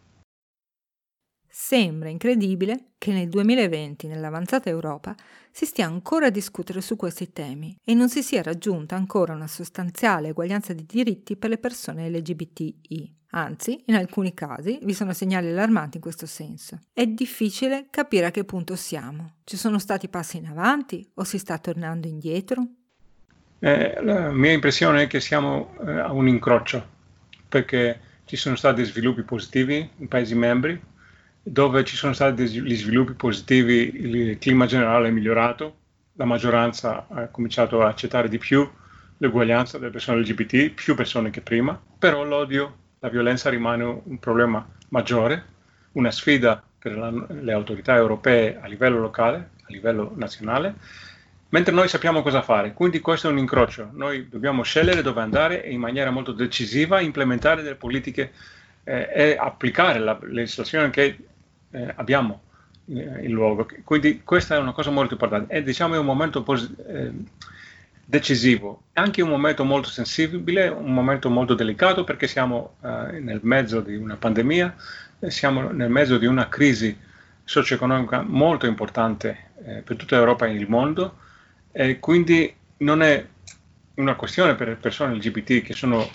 Sembra 1.55 2.09
incredibile 2.09 2.93
che 2.97 3.11
nel 3.11 3.29
2020 3.29 4.07
nell'avanzata 4.07 4.69
Europa 4.69 5.15
si 5.51 5.67
stia 5.67 5.85
ancora 5.85 6.25
a 6.25 6.31
discutere 6.31 6.81
su 6.81 6.95
questi 6.95 7.31
temi 7.31 7.77
e 7.85 7.93
non 7.93 8.09
si 8.09 8.23
sia 8.23 8.41
raggiunta 8.41 8.95
ancora 8.95 9.35
una 9.35 9.45
sostanziale 9.45 10.29
eguaglianza 10.29 10.73
di 10.73 10.83
diritti 10.83 11.37
per 11.37 11.51
le 11.51 11.59
persone 11.59 12.09
LGBTI. 12.09 13.15
Anzi, 13.35 13.83
in 13.85 13.93
alcuni 13.93 14.33
casi 14.33 14.79
vi 14.81 14.95
sono 14.95 15.13
segnali 15.13 15.49
allarmanti 15.49 15.97
in 15.97 16.01
questo 16.01 16.25
senso. 16.25 16.79
È 16.91 17.05
difficile 17.05 17.85
capire 17.91 18.25
a 18.25 18.31
che 18.31 18.45
punto 18.45 18.75
siamo. 18.75 19.35
Ci 19.43 19.55
sono 19.55 19.77
stati 19.77 20.09
passi 20.09 20.37
in 20.37 20.47
avanti 20.47 21.07
o 21.13 21.23
si 21.23 21.37
sta 21.37 21.59
tornando 21.59 22.07
indietro? 22.07 22.65
Eh, 23.59 24.01
la 24.01 24.31
mia 24.31 24.53
impressione 24.53 25.03
è 25.03 25.07
che 25.07 25.19
siamo 25.19 25.75
eh, 25.85 25.99
a 25.99 26.11
un 26.13 26.27
incrocio, 26.27 26.83
perché 27.47 27.99
ci 28.25 28.37
sono 28.37 28.55
stati 28.55 28.83
sviluppi 28.83 29.21
positivi 29.21 29.87
in 29.97 30.07
Paesi 30.07 30.33
membri, 30.33 30.91
dove 31.43 31.83
ci 31.83 31.97
sono 31.97 32.13
stati 32.13 32.47
gli 32.47 32.75
sviluppi 32.75 33.13
positivi, 33.13 33.91
il 33.95 34.37
clima 34.37 34.65
generale 34.65 35.09
è 35.09 35.11
migliorato, 35.11 35.75
la 36.13 36.25
maggioranza 36.25 37.07
ha 37.09 37.27
cominciato 37.27 37.81
a 37.81 37.89
accettare 37.89 38.29
di 38.29 38.37
più 38.37 38.67
l'uguaglianza 39.17 39.77
delle 39.77 39.91
persone 39.91 40.21
LGBT, 40.21 40.69
più 40.71 40.95
persone 40.95 41.29
che 41.31 41.41
prima, 41.41 41.79
però 41.99 42.23
l'odio, 42.23 42.77
la 42.99 43.09
violenza 43.09 43.49
rimane 43.49 43.83
un 43.83 44.19
problema 44.19 44.65
maggiore, 44.89 45.45
una 45.93 46.11
sfida 46.11 46.63
per 46.79 46.97
la, 46.97 47.11
le 47.27 47.51
autorità 47.51 47.95
europee 47.95 48.59
a 48.61 48.67
livello 48.67 48.99
locale, 48.99 49.49
a 49.61 49.67
livello 49.67 50.13
nazionale, 50.15 50.75
mentre 51.49 51.73
noi 51.73 51.89
sappiamo 51.89 52.21
cosa 52.21 52.41
fare. 52.41 52.73
Quindi 52.73 52.99
questo 52.99 53.27
è 53.27 53.31
un 53.31 53.37
incrocio, 53.37 53.89
noi 53.91 54.29
dobbiamo 54.29 54.63
scegliere 54.63 55.01
dove 55.01 55.21
andare 55.21 55.63
e 55.63 55.71
in 55.71 55.79
maniera 55.79 56.09
molto 56.09 56.31
decisiva 56.31 57.01
implementare 57.01 57.63
delle 57.63 57.75
politiche 57.75 58.31
eh, 58.83 59.09
e 59.13 59.37
applicare 59.37 59.99
la 59.99 60.17
legislazione 60.21 60.89
che 60.89 61.17
eh, 61.73 61.93
abbiamo 61.95 62.41
eh, 62.87 63.25
il 63.25 63.31
luogo. 63.31 63.67
Quindi 63.83 64.21
questa 64.23 64.55
è 64.55 64.59
una 64.59 64.71
cosa 64.71 64.91
molto 64.91 65.13
importante. 65.13 65.53
E 65.53 65.63
diciamo 65.63 65.95
è 65.95 65.97
un 65.97 66.05
momento 66.05 66.43
pos- 66.43 66.71
eh, 66.87 67.11
decisivo, 68.05 68.83
anche 68.93 69.21
un 69.21 69.29
momento 69.29 69.63
molto 69.63 69.89
sensibile, 69.89 70.67
un 70.67 70.93
momento 70.93 71.29
molto 71.29 71.53
delicato 71.53 72.03
perché 72.03 72.27
siamo 72.27 72.75
eh, 72.81 73.19
nel 73.19 73.39
mezzo 73.43 73.81
di 73.81 73.95
una 73.95 74.15
pandemia, 74.15 74.75
siamo 75.27 75.71
nel 75.71 75.89
mezzo 75.89 76.17
di 76.17 76.25
una 76.25 76.49
crisi 76.49 76.95
socio-economica 77.45 78.21
molto 78.21 78.65
importante 78.65 79.51
eh, 79.65 79.81
per 79.81 79.95
tutta 79.95 80.15
Europa 80.15 80.45
e 80.45 80.53
il 80.53 80.69
mondo. 80.69 81.17
E 81.71 81.99
quindi 81.99 82.53
non 82.77 83.01
è 83.01 83.25
una 83.95 84.15
questione 84.15 84.55
per 84.55 84.67
le 84.67 84.75
persone 84.75 85.15
LGBT 85.15 85.61
che 85.63 85.73
sono 85.73 86.07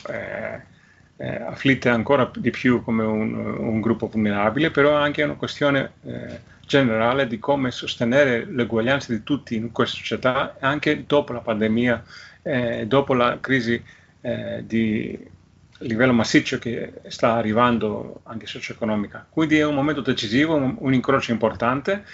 eh, 1.18 1.42
afflitte 1.42 1.88
ancora 1.88 2.30
di 2.34 2.50
più 2.50 2.82
come 2.82 3.04
un, 3.04 3.34
un, 3.34 3.80
gruppo 3.80 4.06
vulnerabile, 4.06 4.70
però 4.70 4.94
anche 4.94 5.24
una 5.24 5.34
questione 5.34 5.92
eh, 6.04 6.40
generale 6.64 7.26
di 7.26 7.38
come 7.38 7.70
sostenere 7.72 8.44
l'eguaglianza 8.44 9.12
di 9.12 9.24
tutti 9.24 9.56
in 9.56 9.72
questa 9.72 9.96
società 9.96 10.56
anche 10.60 11.04
dopo 11.06 11.32
la 11.32 11.40
pandemia, 11.40 12.04
eh, 12.42 12.86
dopo 12.86 13.14
la 13.14 13.38
crisi 13.40 13.82
eh, 14.20 14.62
di 14.64 15.36
livello 15.78 16.12
massiccio 16.12 16.58
che 16.58 16.94
sta 17.08 17.34
arrivando 17.34 18.20
anche 18.24 18.46
socio-economica. 18.46 19.26
Quindi 19.28 19.58
è 19.58 19.64
un 19.64 19.74
momento 19.74 20.00
decisivo, 20.00 20.54
un, 20.54 20.76
un 20.78 20.94
incrocio 20.94 21.32
importante, 21.32 22.04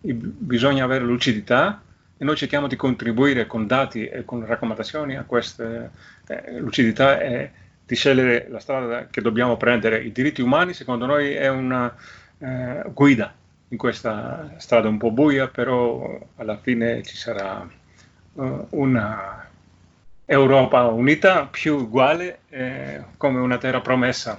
bisogna 0.00 0.84
avere 0.84 1.04
lucidità 1.04 1.82
e 2.16 2.24
noi 2.24 2.36
cerchiamo 2.36 2.66
di 2.66 2.76
contribuire 2.76 3.46
con 3.46 3.66
dati 3.66 4.06
e 4.06 4.26
con 4.26 4.44
raccomandazioni 4.44 5.16
a 5.16 5.24
questa 5.24 5.90
eh, 6.26 6.58
lucidità 6.58 7.18
e 7.20 7.50
di 7.90 7.96
scegliere 7.96 8.46
la 8.48 8.60
strada 8.60 9.08
che 9.10 9.20
dobbiamo 9.20 9.56
prendere. 9.56 10.00
I 10.00 10.12
diritti 10.12 10.42
umani, 10.42 10.74
secondo 10.74 11.06
noi, 11.06 11.32
è 11.32 11.48
una 11.48 11.92
eh, 12.38 12.84
guida 12.94 13.34
in 13.66 13.76
questa 13.76 14.54
strada 14.58 14.86
un 14.86 14.96
po' 14.96 15.10
buia, 15.10 15.48
però 15.48 16.16
alla 16.36 16.56
fine 16.56 17.02
ci 17.02 17.16
sarà 17.16 17.68
uh, 18.34 18.66
una 18.70 19.48
Europa 20.24 20.86
unita, 20.86 21.46
più 21.46 21.78
uguale, 21.78 22.42
eh, 22.48 23.02
come 23.16 23.40
una 23.40 23.58
terra 23.58 23.80
promessa. 23.80 24.38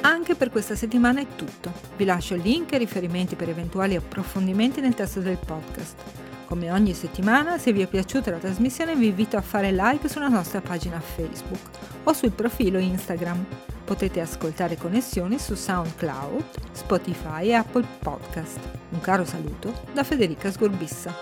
Anche 0.00 0.34
per 0.34 0.50
questa 0.50 0.74
settimana 0.74 1.20
è 1.20 1.26
tutto. 1.36 1.72
Vi 1.96 2.04
lascio 2.04 2.34
link 2.34 2.72
e 2.72 2.78
riferimenti 2.78 3.36
per 3.36 3.48
eventuali 3.48 3.94
approfondimenti 3.94 4.80
nel 4.80 4.94
testo 4.94 5.20
del 5.20 5.38
podcast. 5.38 6.23
Come 6.46 6.70
ogni 6.70 6.92
settimana, 6.94 7.58
se 7.58 7.72
vi 7.72 7.82
è 7.82 7.86
piaciuta 7.86 8.30
la 8.30 8.38
trasmissione 8.38 8.94
vi 8.94 9.08
invito 9.08 9.36
a 9.36 9.40
fare 9.40 9.72
like 9.72 10.08
sulla 10.08 10.28
nostra 10.28 10.60
pagina 10.60 11.00
Facebook 11.00 11.58
o 12.04 12.12
sul 12.12 12.32
profilo 12.32 12.78
Instagram. 12.78 13.44
Potete 13.84 14.20
ascoltare 14.20 14.76
connessioni 14.76 15.38
su 15.38 15.54
SoundCloud, 15.54 16.44
Spotify 16.72 17.48
e 17.48 17.54
Apple 17.54 17.86
Podcast. 17.98 18.58
Un 18.90 19.00
caro 19.00 19.24
saluto 19.24 19.72
da 19.92 20.04
Federica 20.04 20.50
Sgorbissa. 20.50 21.12